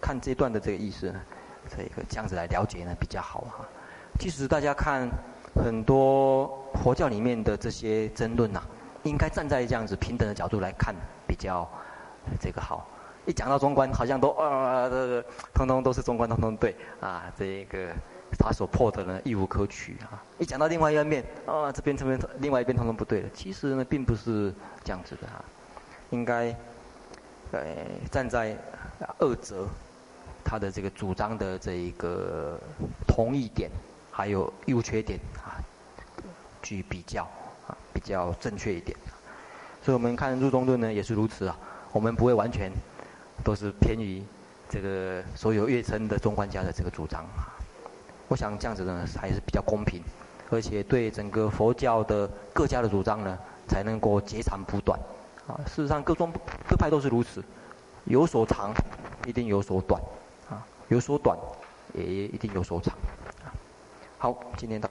[0.01, 1.21] 看这段的这个意思呢，
[1.69, 3.65] 这个这样子来了解呢比较好哈。
[4.19, 5.09] 其实大家看。
[5.55, 6.47] 很多
[6.81, 8.67] 佛教里面的这些争论呐、啊，
[9.03, 10.95] 应该站在这样子平等的角度来看，
[11.27, 11.69] 比较
[12.39, 12.87] 这个好。
[13.25, 17.93] 一讲到中观，好像都啊，这个通通都是中观，通通对啊，这个
[18.39, 20.21] 他所破的呢，亦无可取啊。
[20.39, 23.29] 一讲到另外一面，啊，这边这边另外一边通通不对了。
[23.31, 24.51] 其实呢，并不是
[24.83, 25.45] 这样子的啊，
[26.09, 26.53] 应该
[27.51, 27.61] 呃
[28.11, 28.57] 站在
[29.19, 29.67] 二者
[30.43, 32.59] 他的这个主张的这一个
[33.07, 33.69] 同义点。
[34.15, 35.19] 还有优缺点，
[36.63, 37.23] 去比较
[37.67, 38.97] 啊，比较正确一点。
[39.83, 41.55] 所以我们看入中论呢，也是如此啊。
[41.91, 42.71] 我们不会完全
[43.43, 44.23] 都是偏于
[44.67, 47.53] 这个所有月称的中观家的这个主张啊。
[48.29, 50.01] 我想这样子呢，还是比较公平，
[50.49, 53.37] 而且对整个佛教的各家的主张呢，
[53.67, 54.99] 才能够截长补短
[55.45, 55.59] 啊。
[55.67, 56.31] 事实上，各宗
[56.67, 57.43] 各派都是如此，
[58.05, 58.73] 有所长，
[59.27, 60.01] 一定有所短
[60.49, 60.57] 啊；
[60.87, 61.37] 有所短，
[61.93, 62.95] 也一定有所长。
[64.17, 64.89] 好，今天到。